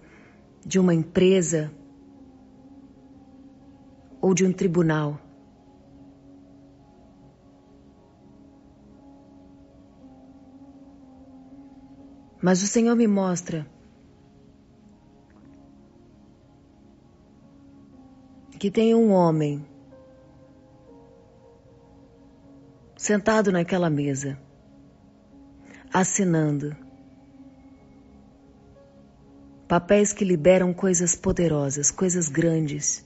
de 0.65 0.79
uma 0.79 0.93
empresa 0.93 1.69
ou 4.21 4.34
de 4.34 4.45
um 4.45 4.53
tribunal. 4.53 5.19
Mas 12.41 12.63
o 12.63 12.67
Senhor 12.67 12.95
me 12.95 13.07
mostra 13.07 13.67
que 18.57 18.71
tem 18.71 18.95
um 18.95 19.11
homem 19.11 19.65
sentado 22.95 23.51
naquela 23.51 23.89
mesa, 23.89 24.37
assinando 25.93 26.75
papéis 29.67 30.11
que 30.11 30.25
liberam 30.25 30.73
coisas 30.73 31.15
poderosas, 31.15 31.89
coisas 31.89 32.27
grandes. 32.27 33.05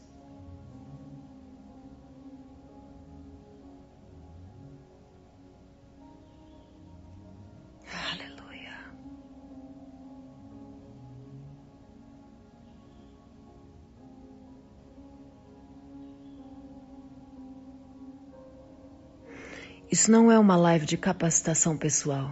Isso 20.05 20.11
não 20.11 20.31
é 20.31 20.37
uma 20.37 20.55
live 20.55 20.85
de 20.85 20.97
capacitação 20.97 21.75
pessoal. 21.75 22.31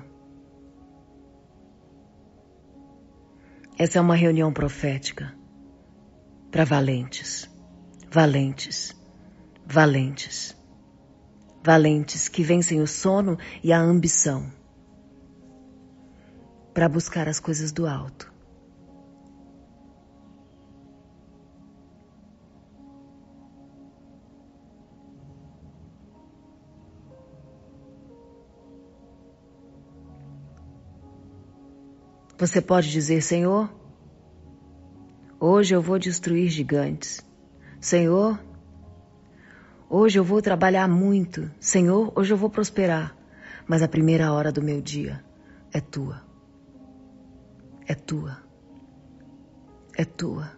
Essa 3.79 3.97
é 3.97 4.01
uma 4.01 4.13
reunião 4.13 4.53
profética 4.53 5.35
para 6.51 6.65
valentes, 6.65 7.49
valentes, 8.11 8.95
valentes, 9.65 10.55
valentes 11.63 12.29
que 12.29 12.43
vencem 12.43 12.79
o 12.79 12.85
sono 12.85 13.39
e 13.63 13.73
a 13.73 13.81
ambição 13.81 14.51
para 16.75 16.87
buscar 16.87 17.27
as 17.27 17.39
coisas 17.39 17.71
do 17.71 17.87
alto. 17.87 18.31
Você 32.43 32.59
pode 32.59 32.91
dizer, 32.91 33.21
Senhor, 33.21 33.73
hoje 35.39 35.73
eu 35.73 35.81
vou 35.81 35.97
destruir 35.97 36.49
gigantes. 36.49 37.25
Senhor, 37.79 38.37
hoje 39.89 40.19
eu 40.19 40.25
vou 40.25 40.41
trabalhar 40.41 40.89
muito. 40.89 41.49
Senhor, 41.57 42.11
hoje 42.13 42.33
eu 42.33 42.37
vou 42.37 42.49
prosperar. 42.49 43.15
Mas 43.65 43.81
a 43.81 43.87
primeira 43.87 44.33
hora 44.33 44.51
do 44.51 44.61
meu 44.61 44.81
dia 44.81 45.23
é 45.71 45.79
tua. 45.79 46.21
É 47.87 47.95
tua. 47.95 48.37
É 49.97 50.03
tua. 50.03 50.51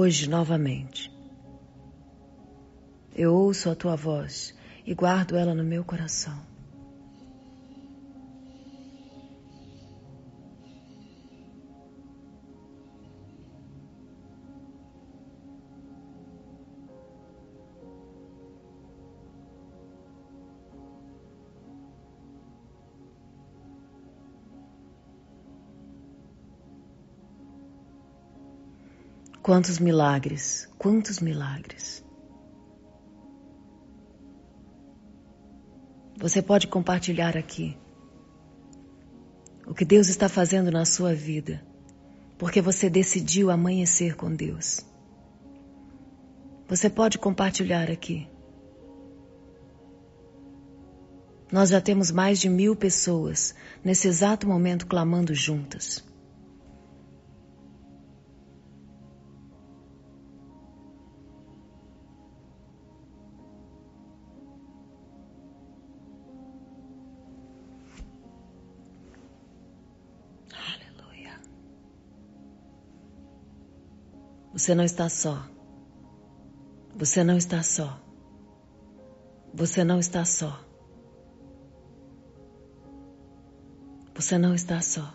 Hoje, 0.00 0.30
novamente, 0.30 1.12
eu 3.16 3.34
ouço 3.34 3.68
a 3.68 3.74
tua 3.74 3.96
voz 3.96 4.54
e 4.86 4.94
guardo 4.94 5.36
ela 5.36 5.56
no 5.56 5.64
meu 5.64 5.82
coração. 5.82 6.40
Quantos 29.48 29.78
milagres, 29.78 30.68
quantos 30.76 31.20
milagres. 31.20 32.04
Você 36.18 36.42
pode 36.42 36.68
compartilhar 36.68 37.34
aqui 37.34 37.74
o 39.66 39.72
que 39.72 39.86
Deus 39.86 40.10
está 40.10 40.28
fazendo 40.28 40.70
na 40.70 40.84
sua 40.84 41.14
vida, 41.14 41.64
porque 42.36 42.60
você 42.60 42.90
decidiu 42.90 43.50
amanhecer 43.50 44.16
com 44.16 44.34
Deus. 44.34 44.84
Você 46.68 46.90
pode 46.90 47.16
compartilhar 47.18 47.90
aqui. 47.90 48.28
Nós 51.50 51.70
já 51.70 51.80
temos 51.80 52.10
mais 52.10 52.38
de 52.38 52.50
mil 52.50 52.76
pessoas 52.76 53.54
nesse 53.82 54.08
exato 54.08 54.46
momento 54.46 54.86
clamando 54.86 55.34
juntas. 55.34 56.06
Você 74.68 74.74
não 74.74 74.84
está 74.84 75.08
só. 75.08 75.48
Você 76.94 77.24
não 77.24 77.38
está 77.38 77.62
só. 77.62 77.98
Você 79.54 79.82
não 79.82 79.98
está 79.98 80.26
só. 80.26 80.62
Você 84.14 84.36
não 84.36 84.54
está 84.54 84.82
só. 84.82 85.14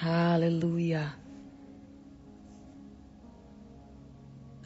Aleluia. 0.00 1.14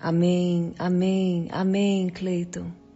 Amém, 0.01 0.72
amém, 0.79 1.49
amém, 1.51 2.11
Cleiton. 2.11 2.88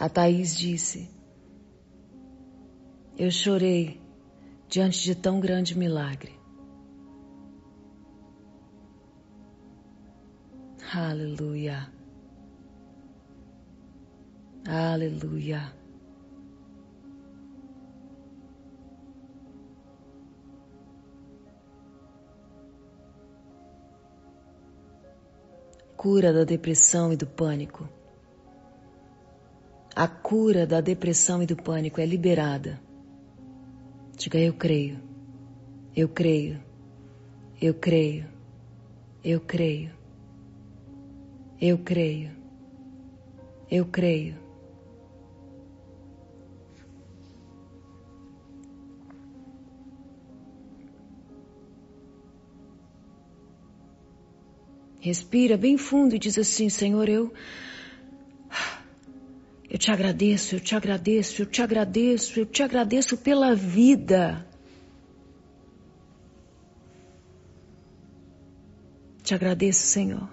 A 0.00 0.08
Thaís 0.08 0.56
disse: 0.56 1.10
Eu 3.18 3.30
chorei 3.30 4.00
diante 4.66 5.04
de 5.04 5.14
tão 5.14 5.38
grande 5.38 5.76
milagre. 5.76 6.40
Aleluia. 10.94 11.92
Aleluia. 14.66 15.70
Cura 25.94 26.32
da 26.32 26.44
depressão 26.44 27.12
e 27.12 27.18
do 27.18 27.26
pânico. 27.26 27.99
A 30.00 30.08
cura 30.08 30.66
da 30.66 30.80
depressão 30.80 31.42
e 31.42 31.46
do 31.46 31.54
pânico 31.54 32.00
é 32.00 32.06
liberada. 32.06 32.80
Diga 34.16 34.38
eu 34.38 34.54
creio. 34.54 34.98
Eu 35.94 36.08
creio. 36.08 36.58
Eu 37.60 37.74
creio. 37.74 38.24
Eu 39.22 39.40
creio. 39.42 39.90
Eu 41.60 41.76
creio. 41.76 42.30
Eu 43.70 43.84
creio. 43.84 44.36
Respira 54.98 55.58
bem 55.58 55.76
fundo 55.76 56.14
e 56.14 56.18
diz 56.18 56.38
assim: 56.38 56.70
Senhor, 56.70 57.06
eu 57.06 57.30
eu 59.70 59.78
te 59.78 59.88
agradeço, 59.92 60.56
eu 60.56 60.60
te 60.60 60.74
agradeço, 60.74 61.42
eu 61.42 61.46
te 61.46 61.62
agradeço, 61.62 62.40
eu 62.40 62.46
te 62.46 62.60
agradeço 62.60 63.16
pela 63.16 63.54
vida. 63.54 64.44
Te 69.22 69.32
agradeço, 69.32 69.86
Senhor. 69.86 70.28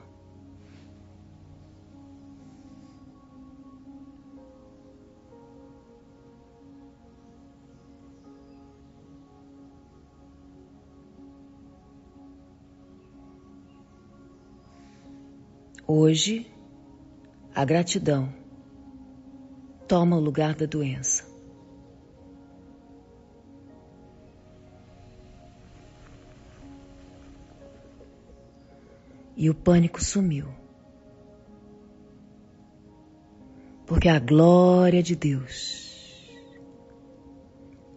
Hoje, 15.86 16.52
a 17.54 17.64
gratidão 17.64 18.47
toma 19.88 20.18
o 20.18 20.20
lugar 20.20 20.54
da 20.56 20.66
doença. 20.66 21.26
E 29.36 29.50
o 29.50 29.56
pânico 29.56 30.04
sumiu. 30.04 30.48
Porque 33.86 34.10
a 34.10 34.20
glória 34.20 35.02
de 35.02 35.16
Deus 35.16 35.78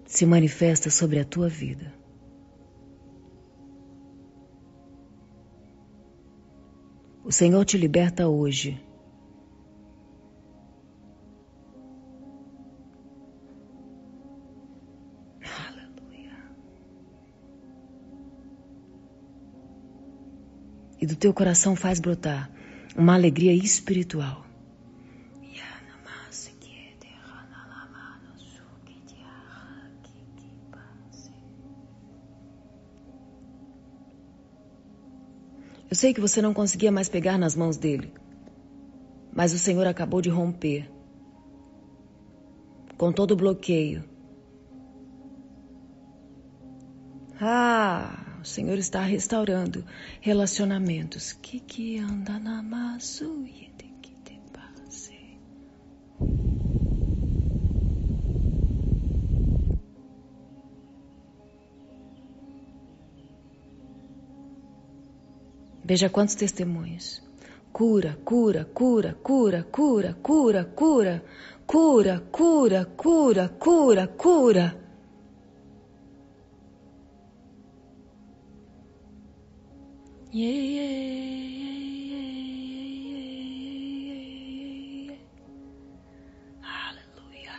se 0.06 0.24
manifesta 0.24 0.90
sobre 0.90 1.18
a 1.18 1.24
tua 1.24 1.48
vida. 1.48 1.92
O 7.24 7.32
Senhor 7.32 7.64
te 7.64 7.76
liberta 7.76 8.28
hoje 8.28 8.80
e 21.00 21.06
do 21.06 21.16
teu 21.16 21.32
coração 21.32 21.74
faz 21.74 21.98
brotar 21.98 22.50
uma 22.96 23.14
alegria 23.14 23.54
espiritual. 23.54 24.46
Eu 35.88 35.96
sei 35.96 36.14
que 36.14 36.20
você 36.20 36.40
não 36.40 36.54
conseguia 36.54 36.92
mais 36.92 37.08
pegar 37.08 37.36
nas 37.36 37.56
mãos 37.56 37.76
dele, 37.76 38.12
Mas 39.32 39.52
o 39.52 39.58
Senhor 39.58 39.86
acabou 39.86 40.20
de 40.20 40.28
romper 40.28 40.88
com 42.96 43.10
todo 43.10 43.32
o 43.32 43.36
bloqueio. 43.36 44.04
Ah, 47.40 48.19
o 48.40 48.44
Senhor 48.44 48.78
está 48.78 49.02
restaurando 49.04 49.84
relacionamentos. 50.20 51.32
Que 51.34 51.60
que 51.60 51.98
anda 51.98 52.38
na 52.38 52.62
passe. 52.62 53.24
Veja 65.84 66.08
quantos 66.08 66.36
testemunhos. 66.36 67.22
Cura, 67.72 68.16
cura, 68.24 68.64
cura, 68.64 69.14
cura, 69.22 69.64
cura, 69.64 70.14
cura, 70.14 70.64
cura, 70.64 71.24
cura, 71.66 72.22
cura, 72.30 72.84
cura, 72.96 73.48
cura, 73.58 74.08
cura. 74.08 74.79
Yeah, 80.32 80.54
yeah, 80.54 80.92
yeah, 85.08 85.18
Aleluia. 86.62 87.56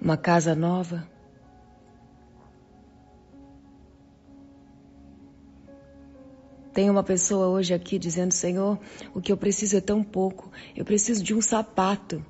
Uma 0.00 0.16
casa 0.16 0.54
nova. 0.54 1.08
Tem 6.72 6.88
uma 6.88 7.02
pessoa 7.02 7.48
hoje 7.48 7.74
aqui 7.74 7.98
dizendo: 7.98 8.32
Senhor, 8.32 8.78
o 9.12 9.20
que 9.20 9.32
eu 9.32 9.36
preciso 9.36 9.76
é 9.76 9.80
tão 9.80 10.04
pouco. 10.04 10.52
Eu 10.76 10.84
preciso 10.84 11.24
de 11.24 11.34
um 11.34 11.42
sapato. 11.42 12.24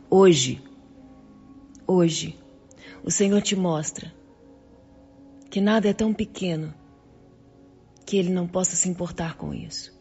Hoje, 0.09 0.63
hoje, 1.85 2.39
o 3.03 3.11
Senhor 3.11 3.41
te 3.41 3.55
mostra 3.55 4.11
que 5.49 5.61
nada 5.61 5.89
é 5.89 5.93
tão 5.93 6.13
pequeno 6.13 6.73
que 8.05 8.17
Ele 8.17 8.31
não 8.31 8.47
possa 8.47 8.75
se 8.75 8.89
importar 8.89 9.35
com 9.35 9.53
isso. 9.53 9.93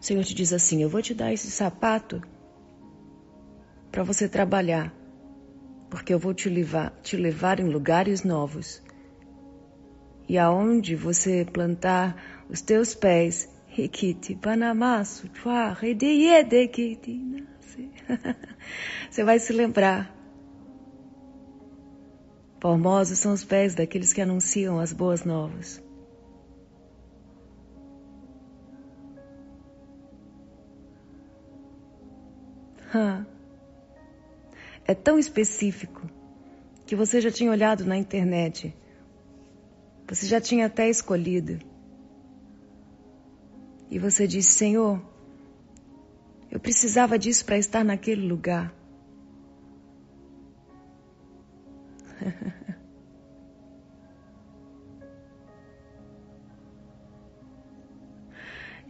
O 0.00 0.04
Senhor 0.04 0.24
te 0.24 0.34
diz 0.34 0.52
assim: 0.52 0.82
Eu 0.82 0.88
vou 0.88 1.02
te 1.02 1.14
dar 1.14 1.32
esse 1.32 1.50
sapato 1.50 2.22
para 3.92 4.02
você 4.02 4.28
trabalhar 4.28 4.99
porque 5.90 6.14
eu 6.14 6.18
vou 6.18 6.32
te 6.32 6.48
levar, 6.48 6.92
te 7.02 7.16
levar 7.16 7.58
em 7.58 7.68
lugares 7.68 8.22
novos. 8.22 8.80
E 10.28 10.38
aonde 10.38 10.94
você 10.94 11.44
plantar 11.44 12.46
os 12.48 12.60
teus 12.60 12.94
pés, 12.94 13.48
você 19.10 19.24
vai 19.24 19.40
se 19.40 19.52
lembrar. 19.52 20.16
Formosos 22.60 23.18
são 23.18 23.32
os 23.32 23.44
pés 23.44 23.74
daqueles 23.74 24.12
que 24.12 24.20
anunciam 24.20 24.78
as 24.78 24.92
boas 24.92 25.24
novas. 25.24 25.82
Huh 32.94 33.39
é 34.90 34.94
tão 34.94 35.20
específico 35.20 36.02
que 36.84 36.96
você 36.96 37.20
já 37.20 37.30
tinha 37.30 37.52
olhado 37.52 37.84
na 37.84 37.96
internet, 37.96 38.74
você 40.08 40.26
já 40.26 40.40
tinha 40.40 40.66
até 40.66 40.90
escolhido. 40.90 41.60
E 43.88 44.00
você 44.00 44.26
disse: 44.26 44.50
Senhor, 44.50 45.00
eu 46.50 46.58
precisava 46.58 47.16
disso 47.16 47.44
para 47.44 47.56
estar 47.56 47.84
naquele 47.84 48.26
lugar. 48.26 48.74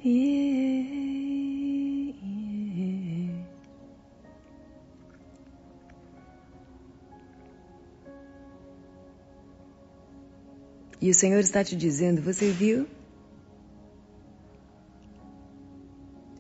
yeah. 0.03 0.47
E 11.01 11.09
o 11.09 11.15
Senhor 11.15 11.41
está 11.41 11.65
te 11.65 11.75
dizendo: 11.75 12.21
Você 12.21 12.51
viu? 12.51 12.87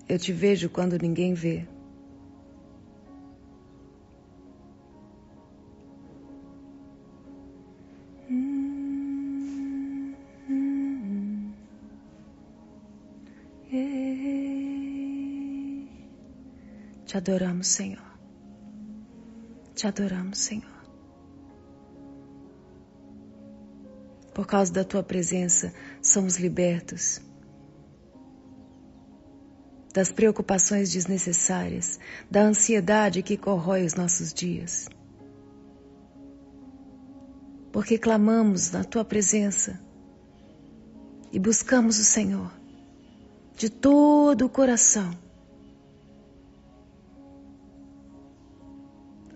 Eu 0.09 0.19
te 0.19 0.33
vejo 0.33 0.69
quando 0.69 0.99
ninguém 0.99 1.35
vê. 1.35 1.67
Te 17.07 17.17
adoramos, 17.17 17.67
Senhor. 17.67 18.05
Te 19.75 19.87
adoramos, 19.89 20.39
Senhor. 20.39 20.80
Por 24.41 24.47
causa 24.47 24.73
da 24.73 24.83
tua 24.83 25.03
presença, 25.03 25.71
somos 26.03 26.39
libertos 26.39 27.21
das 29.93 30.11
preocupações 30.11 30.91
desnecessárias, 30.91 32.01
da 32.31 32.41
ansiedade 32.41 33.23
que 33.23 33.37
corrói 33.37 33.85
os 33.85 33.93
nossos 33.93 34.33
dias. 34.33 34.89
Porque 37.71 37.99
clamamos 37.99 38.71
na 38.71 38.83
tua 38.83 39.05
presença 39.05 39.79
e 41.31 41.39
buscamos 41.39 41.99
o 41.99 42.05
Senhor 42.05 42.51
de 43.59 43.69
todo 43.69 44.47
o 44.47 44.49
coração. 44.49 45.11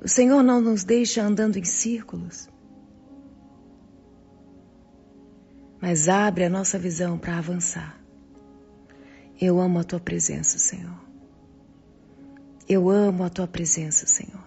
O 0.02 0.08
Senhor 0.08 0.42
não 0.42 0.62
nos 0.62 0.82
deixa 0.82 1.22
andando 1.22 1.58
em 1.58 1.64
círculos. 1.64 2.53
Mas 5.86 6.08
abre 6.08 6.44
a 6.44 6.48
nossa 6.48 6.78
visão 6.78 7.18
para 7.18 7.36
avançar. 7.36 8.00
Eu 9.38 9.60
amo 9.60 9.78
a 9.78 9.84
tua 9.84 10.00
presença, 10.00 10.58
Senhor. 10.58 10.98
Eu 12.66 12.88
amo 12.88 13.22
a 13.22 13.28
tua 13.28 13.46
presença, 13.46 14.06
Senhor. 14.06 14.42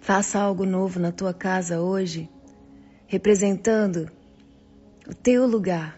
Faça 0.00 0.40
algo 0.40 0.66
novo 0.66 0.98
na 0.98 1.12
tua 1.12 1.32
casa 1.32 1.80
hoje, 1.80 2.28
representando 3.06 4.10
o 5.08 5.14
teu 5.14 5.46
lugar 5.46 5.96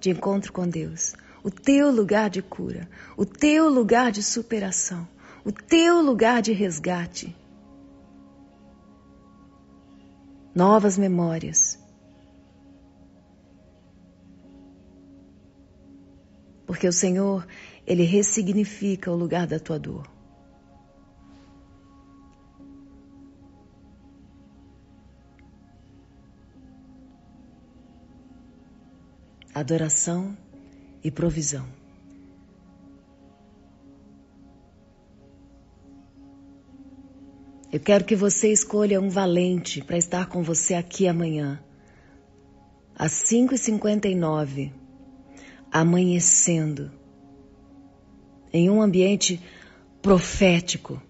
de 0.00 0.10
encontro 0.10 0.52
com 0.52 0.68
Deus, 0.68 1.14
o 1.44 1.52
teu 1.52 1.88
lugar 1.92 2.28
de 2.28 2.42
cura, 2.42 2.88
o 3.16 3.24
teu 3.24 3.68
lugar 3.68 4.10
de 4.10 4.24
superação, 4.24 5.06
o 5.44 5.52
teu 5.52 6.02
lugar 6.02 6.42
de 6.42 6.50
resgate. 6.50 7.36
Novas 10.58 10.98
memórias. 10.98 11.78
Porque 16.66 16.88
o 16.88 16.92
Senhor, 16.92 17.46
Ele 17.86 18.02
ressignifica 18.02 19.08
o 19.08 19.14
lugar 19.14 19.46
da 19.46 19.60
tua 19.60 19.78
dor. 19.78 20.04
Adoração 29.54 30.36
e 31.04 31.08
provisão. 31.08 31.66
Eu 37.70 37.78
quero 37.78 38.04
que 38.04 38.16
você 38.16 38.50
escolha 38.50 38.98
um 38.98 39.10
valente 39.10 39.82
para 39.82 39.98
estar 39.98 40.26
com 40.26 40.42
você 40.42 40.72
aqui 40.72 41.06
amanhã, 41.06 41.62
às 42.96 43.12
5h59, 43.12 44.72
amanhecendo, 45.70 46.90
em 48.50 48.70
um 48.70 48.80
ambiente 48.80 49.38
profético. 50.00 51.02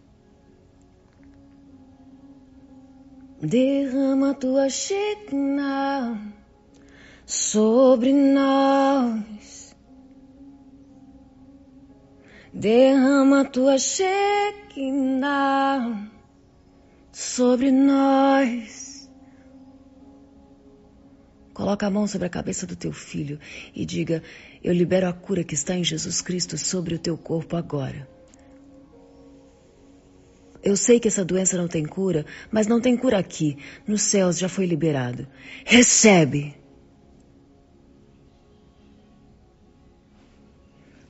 Derrama 3.40 4.34
tua 4.34 4.68
Shekinah 4.68 6.20
sobre 7.24 8.12
nós. 8.12 9.76
Derrama 12.52 13.44
tua 13.44 13.78
Shekinah 13.78 14.98
sobre 17.18 17.72
nós. 17.72 19.10
Coloca 21.52 21.84
a 21.84 21.90
mão 21.90 22.06
sobre 22.06 22.28
a 22.28 22.30
cabeça 22.30 22.64
do 22.64 22.76
teu 22.76 22.92
filho 22.92 23.40
e 23.74 23.84
diga: 23.84 24.22
Eu 24.62 24.72
libero 24.72 25.08
a 25.08 25.12
cura 25.12 25.42
que 25.42 25.54
está 25.54 25.74
em 25.74 25.82
Jesus 25.82 26.22
Cristo 26.22 26.56
sobre 26.56 26.94
o 26.94 26.98
teu 26.98 27.18
corpo 27.18 27.56
agora. 27.56 28.08
Eu 30.62 30.76
sei 30.76 31.00
que 31.00 31.08
essa 31.08 31.24
doença 31.24 31.56
não 31.58 31.66
tem 31.66 31.84
cura, 31.84 32.24
mas 32.52 32.68
não 32.68 32.80
tem 32.80 32.96
cura 32.96 33.18
aqui. 33.18 33.58
Nos 33.84 34.02
céus 34.02 34.38
já 34.38 34.48
foi 34.48 34.66
liberado. 34.66 35.26
Recebe. 35.64 36.54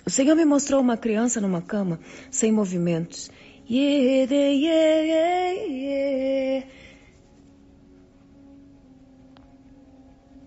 O 0.07 0.11
Senhor 0.11 0.35
me 0.35 0.47
mostrou 0.47 0.81
uma 0.81 0.97
criança 0.97 1.39
numa 1.39 1.61
cama, 1.61 2.01
sem 2.31 2.51
movimentos. 2.51 3.31
Yeah, 3.71 4.33
yeah, 4.33 5.53
yeah, 5.67 6.67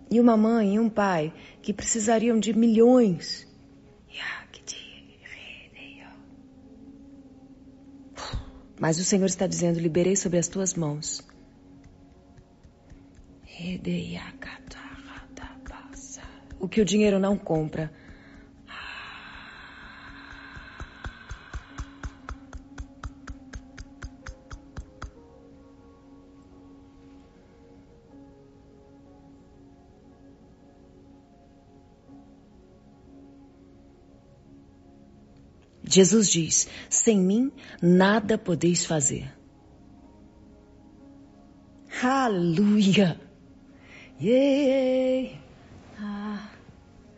e 0.09 0.19
uma 0.19 0.35
mãe 0.35 0.75
e 0.75 0.79
um 0.79 0.89
pai 0.89 1.31
que 1.61 1.71
precisariam 1.71 2.39
de 2.39 2.51
milhões 2.51 3.47
Mas 8.81 8.97
o 8.97 9.03
Senhor 9.03 9.27
está 9.27 9.45
dizendo: 9.45 9.79
liberei 9.79 10.15
sobre 10.15 10.39
as 10.39 10.47
tuas 10.47 10.73
mãos. 10.73 11.21
O 16.59 16.67
que 16.67 16.81
o 16.81 16.85
dinheiro 16.85 17.19
não 17.19 17.37
compra. 17.37 17.93
Jesus 35.93 36.29
diz: 36.29 36.67
sem 36.89 37.19
mim 37.19 37.51
nada 37.81 38.37
podeis 38.37 38.85
fazer. 38.85 39.31
Aleluia! 42.01 43.19
Yeah. 44.19 45.37
Ah. 45.99 46.49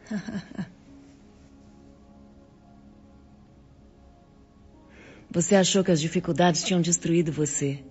Você 5.34 5.56
achou 5.56 5.84
que 5.84 5.90
as 5.90 6.00
dificuldades 6.00 6.64
tinham 6.64 6.80
destruído 6.80 7.32
você. 7.32 7.84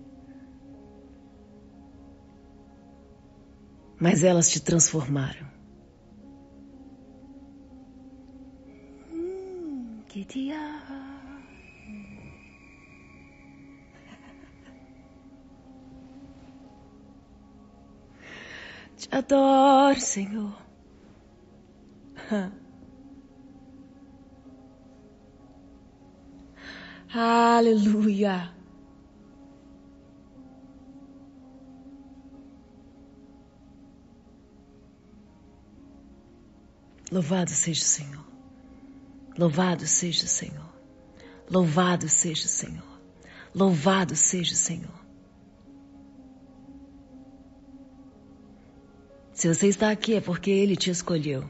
Mas 3.99 4.23
elas 4.23 4.49
te 4.49 4.61
transformaram. 4.61 5.52
Te 10.25 10.53
adoro, 19.11 20.01
Senhor. 20.01 20.57
Aleluia. 27.13 28.55
Louvado 37.11 37.51
seja 37.51 37.83
o 37.83 37.85
Senhor. 37.85 38.32
Louvado 39.39 39.87
seja 39.87 40.25
o 40.25 40.29
Senhor. 40.29 40.73
Louvado 41.51 42.09
seja 42.09 42.45
o 42.45 42.49
Senhor. 42.49 43.01
Louvado 43.55 44.15
seja 44.15 44.53
o 44.53 44.57
Senhor. 44.57 45.03
Se 49.33 49.49
você 49.49 49.69
está 49.69 49.91
aqui 49.91 50.15
é 50.15 50.21
porque 50.21 50.51
Ele 50.51 50.77
te 50.77 50.91
escolheu. 50.91 51.49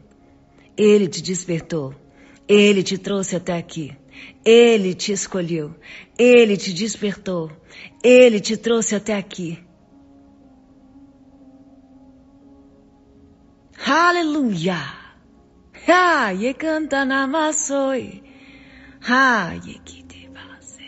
Ele 0.77 1.09
te 1.09 1.21
despertou. 1.21 1.95
Ele 2.49 2.83
te 2.83 2.97
trouxe 2.99 3.37
até 3.37 3.57
aqui. 3.57 3.97
Ele 4.45 4.95
te 4.95 5.13
escolheu. 5.13 5.75
Ele 6.19 6.57
te 6.57 6.73
despertou. 6.73 7.51
Ele 8.03 8.41
te 8.41 8.57
trouxe 8.57 8.95
até 8.95 9.15
aqui. 9.15 9.59
Aleluia! 13.85 15.02
Ha, 15.87 16.31
ye 16.31 16.53
canta 16.55 17.05
namasoi. 17.05 18.23
Ye 19.67 19.81
kite 19.85 20.29
base. 20.35 20.87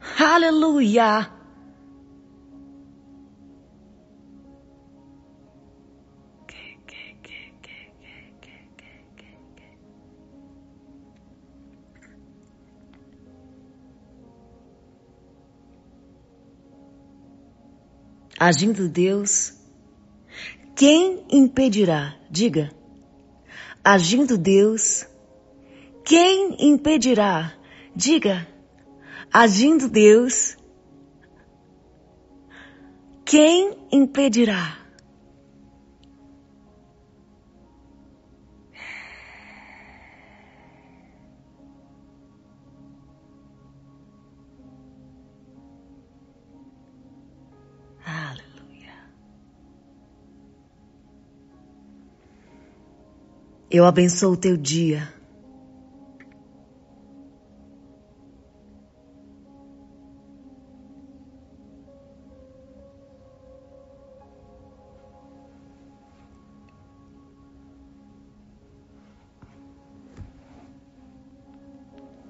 Hallelujah. 0.00 1.30
Agindo 18.38 18.88
Deus, 18.88 19.54
quem 20.74 21.24
impedirá? 21.30 22.16
Diga. 22.30 22.70
Agindo 23.82 24.36
Deus, 24.36 25.06
quem 26.04 26.56
impedirá? 26.58 27.54
Diga. 27.94 28.46
Agindo 29.32 29.88
Deus, 29.88 30.56
quem 33.24 33.76
impedirá? 33.92 34.83
Eu 53.76 53.84
abençoo 53.84 54.34
o 54.34 54.36
teu 54.36 54.56
dia. 54.56 55.12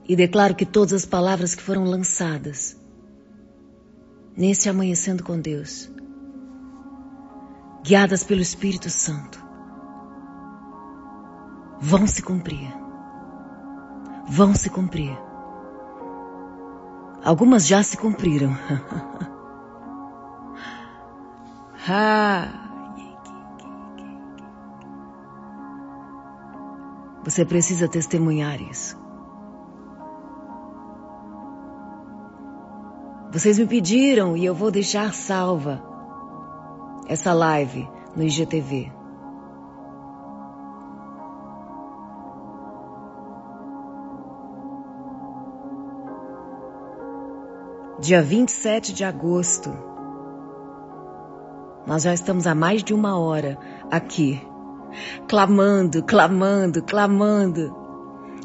E 0.09 0.17
declaro 0.17 0.55
que 0.55 0.65
todas 0.65 0.95
as 0.95 1.05
palavras 1.05 1.55
que 1.55 1.63
foram 1.63 1.85
lançadas 1.85 2.75
nesse 4.35 4.71
amanhecendo 4.71 5.23
com 5.23 5.39
Deus, 5.39 5.93
guiadas 7.85 8.25
pelo 8.25 8.41
Espírito 8.41 8.89
Santo, 8.89 9.44
vão 11.81 12.07
se 12.07 12.23
cumprir. 12.23 12.73
Vão 14.27 14.55
se 14.55 14.71
cumprir. 14.71 15.17
Algumas 17.25 17.67
já 17.67 17.83
se 17.83 17.97
cumpriram. 17.97 18.57
Você 27.25 27.45
precisa 27.45 27.89
testemunhar 27.89 28.61
isso. 28.61 28.99
Vocês 33.33 33.59
me 33.59 33.67
pediram 33.67 34.37
e 34.37 34.45
eu 34.45 34.55
vou 34.55 34.71
deixar 34.71 35.13
salva 35.13 35.83
essa 37.09 37.33
live 37.33 37.89
no 38.15 38.23
IGTV. 38.23 38.93
Dia 48.05 48.23
27 48.23 48.93
de 48.93 49.03
agosto. 49.03 49.73
Nós 51.87 52.03
já 52.03 52.13
estamos 52.13 52.47
há 52.47 52.55
mais 52.55 52.85
de 52.85 52.93
uma 52.93 53.19
hora 53.19 53.59
aqui, 53.91 54.41
clamando, 55.27 56.03
clamando, 56.03 56.83
clamando, 56.83 57.75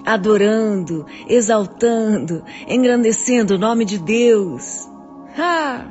adorando, 0.06 1.06
exaltando, 1.28 2.44
engrandecendo 2.68 3.56
o 3.56 3.58
nome 3.58 3.84
de 3.84 4.00
Deus. 4.00 4.90
Ah! 5.38 5.86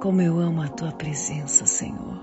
Como 0.00 0.20
eu 0.20 0.38
amo 0.38 0.60
a 0.60 0.68
tua 0.68 0.92
presença, 0.92 1.64
Senhor. 1.66 2.22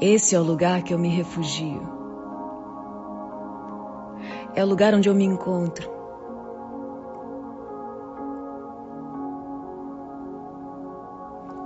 Esse 0.00 0.36
é 0.36 0.40
o 0.40 0.44
lugar 0.44 0.82
que 0.82 0.94
eu 0.94 0.98
me 0.98 1.08
refugio 1.08 1.97
é 4.54 4.64
o 4.64 4.66
lugar 4.66 4.94
onde 4.94 5.08
eu 5.08 5.14
me 5.14 5.24
encontro. 5.24 5.90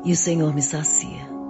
E 0.04 0.12
o 0.12 0.16
Senhor 0.16 0.52
me 0.52 0.62
sacia. 0.62 1.41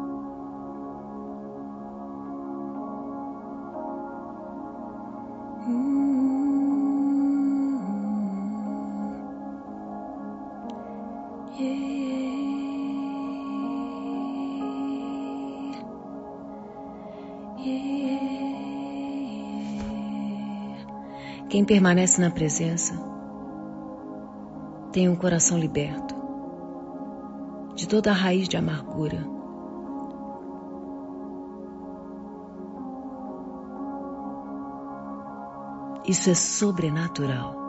Quem 21.52 21.66
permanece 21.66 22.18
na 22.18 22.30
presença 22.30 22.94
tem 24.90 25.06
um 25.06 25.14
coração 25.14 25.58
liberto 25.58 26.14
de 27.74 27.86
toda 27.86 28.10
a 28.10 28.14
raiz 28.14 28.48
de 28.48 28.56
amargura. 28.56 29.22
Isso 36.08 36.30
é 36.30 36.34
sobrenatural. 36.34 37.61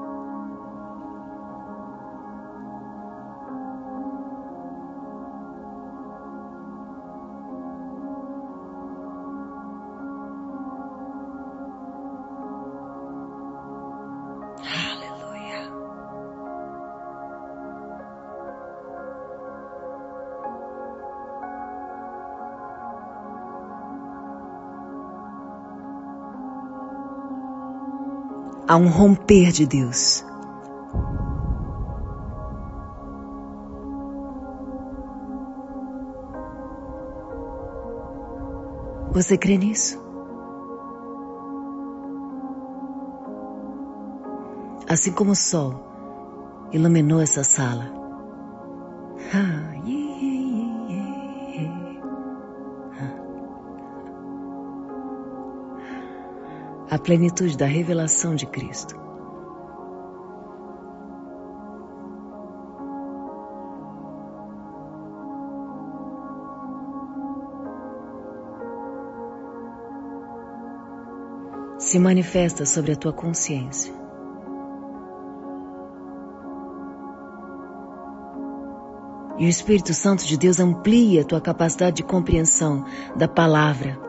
A 28.73 28.75
um 28.75 28.87
romper 28.87 29.51
de 29.51 29.67
Deus. 29.67 30.25
Você 39.11 39.37
crê 39.37 39.59
nisso? 39.59 40.01
Assim 44.89 45.11
como 45.11 45.33
o 45.33 45.35
sol 45.35 45.75
iluminou 46.71 47.21
essa 47.21 47.43
sala. 47.43 48.02
A 56.93 56.99
plenitude 56.99 57.57
da 57.57 57.65
revelação 57.65 58.35
de 58.35 58.45
Cristo. 58.45 58.95
Se 71.79 71.97
manifesta 71.97 72.63
sobre 72.63 72.91
a 72.91 72.95
tua 72.95 73.11
consciência. 73.11 73.91
E 79.39 79.47
o 79.47 79.49
Espírito 79.49 79.95
Santo 79.95 80.23
de 80.27 80.37
Deus 80.37 80.59
amplia 80.59 81.21
a 81.21 81.25
tua 81.25 81.41
capacidade 81.41 81.95
de 81.95 82.03
compreensão 82.03 82.85
da 83.15 83.27
palavra 83.27 84.02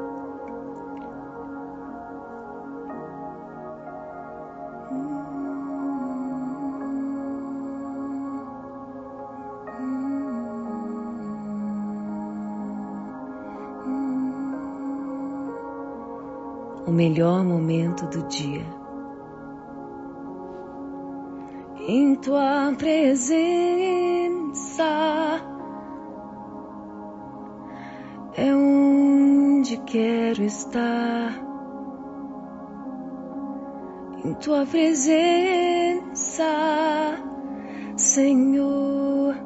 melhor 16.95 17.45
momento 17.45 18.07
do 18.07 18.23
dia. 18.29 18.65
Em 21.87 22.15
tua 22.15 22.73
presença 22.79 23.35
é 28.37 28.55
onde 28.55 29.77
quero 29.79 30.43
estar. 30.45 31.45
Em 34.25 34.33
tua 34.35 34.65
presença, 34.65 36.45
Senhor 37.97 39.37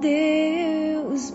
Deus 0.00 1.30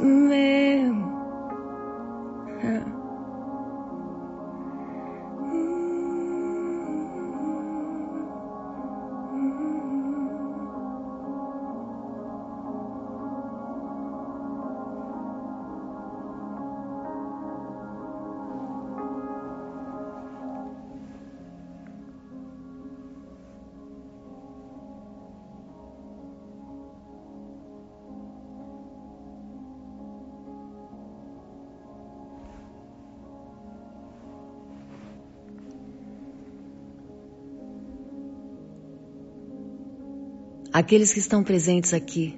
aqueles 40.77 41.11
que 41.11 41.17
estão 41.17 41.43
presentes 41.43 41.91
aqui, 41.91 42.37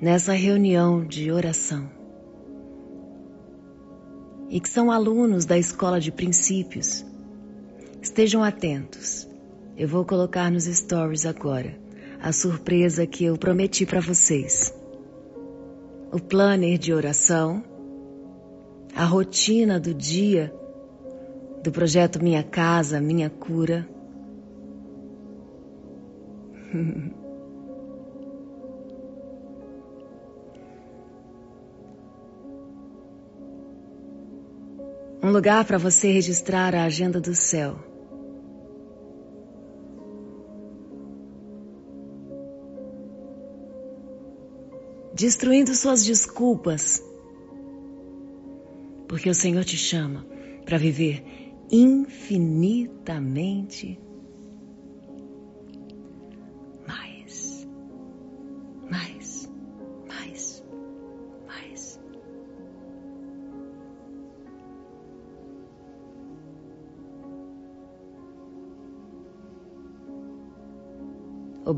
nessa 0.00 0.32
reunião 0.32 1.06
de 1.06 1.30
oração, 1.30 1.88
e 4.48 4.58
que 4.58 4.68
são 4.68 4.90
alunos 4.90 5.44
da 5.44 5.56
escola 5.56 6.00
de 6.00 6.10
princípios, 6.10 7.06
estejam 8.02 8.42
atentos. 8.42 9.28
Eu 9.76 9.86
vou 9.86 10.04
colocar 10.04 10.50
nos 10.50 10.64
stories 10.64 11.24
agora 11.26 11.78
a 12.20 12.32
surpresa 12.32 13.06
que 13.06 13.22
eu 13.26 13.38
prometi 13.38 13.86
para 13.86 14.00
vocês. 14.00 14.74
O 16.12 16.18
planner 16.18 16.76
de 16.76 16.92
oração, 16.92 17.62
a 18.96 19.04
rotina 19.04 19.78
do 19.78 19.94
dia 19.94 20.52
do 21.62 21.70
projeto 21.70 22.20
Minha 22.20 22.42
Casa, 22.42 23.00
Minha 23.00 23.30
Cura. 23.30 23.88
um 35.28 35.32
lugar 35.32 35.64
para 35.66 35.76
você 35.76 36.10
registrar 36.10 36.74
a 36.74 36.84
agenda 36.84 37.20
do 37.20 37.34
céu. 37.34 37.78
Destruindo 45.12 45.74
suas 45.74 46.02
desculpas, 46.04 47.02
porque 49.06 49.28
o 49.28 49.34
Senhor 49.34 49.64
te 49.64 49.76
chama 49.76 50.24
para 50.64 50.78
viver 50.78 51.22
infinitamente 51.70 54.00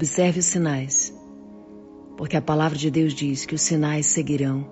observe 0.01 0.39
os 0.39 0.47
sinais, 0.47 1.15
porque 2.17 2.35
a 2.35 2.41
palavra 2.41 2.79
de 2.79 2.91
Deus 2.91 3.13
diz 3.13 3.45
que 3.45 3.55
os 3.55 3.61
sinais 3.61 4.07
seguirão 4.07 4.67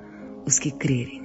os 0.46 0.58
que 0.58 0.70
crerem. 0.70 1.22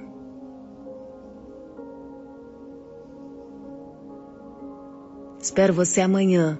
Espero 5.40 5.74
você 5.74 6.02
amanhã 6.02 6.60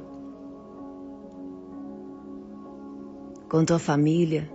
com 3.50 3.66
tua 3.66 3.80
família 3.80 4.50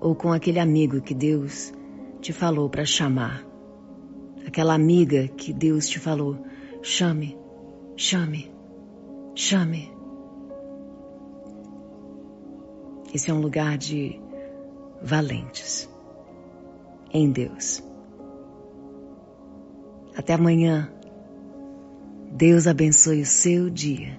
ou 0.00 0.14
com 0.14 0.32
aquele 0.32 0.60
amigo 0.60 1.00
que 1.00 1.12
Deus 1.12 1.72
te 2.20 2.32
falou 2.32 2.70
para 2.70 2.84
chamar. 2.84 3.44
Aquela 4.46 4.74
amiga 4.74 5.26
que 5.26 5.52
Deus 5.52 5.88
te 5.88 5.98
falou, 5.98 6.38
chame, 6.82 7.36
chame, 7.96 8.48
chame. 9.34 9.99
Esse 13.12 13.30
é 13.30 13.34
um 13.34 13.40
lugar 13.40 13.76
de 13.76 14.20
valentes 15.02 15.88
em 17.12 17.30
Deus. 17.30 17.82
Até 20.16 20.34
amanhã. 20.34 20.92
Deus 22.32 22.66
abençoe 22.66 23.22
o 23.22 23.26
seu 23.26 23.68
dia. 23.68 24.18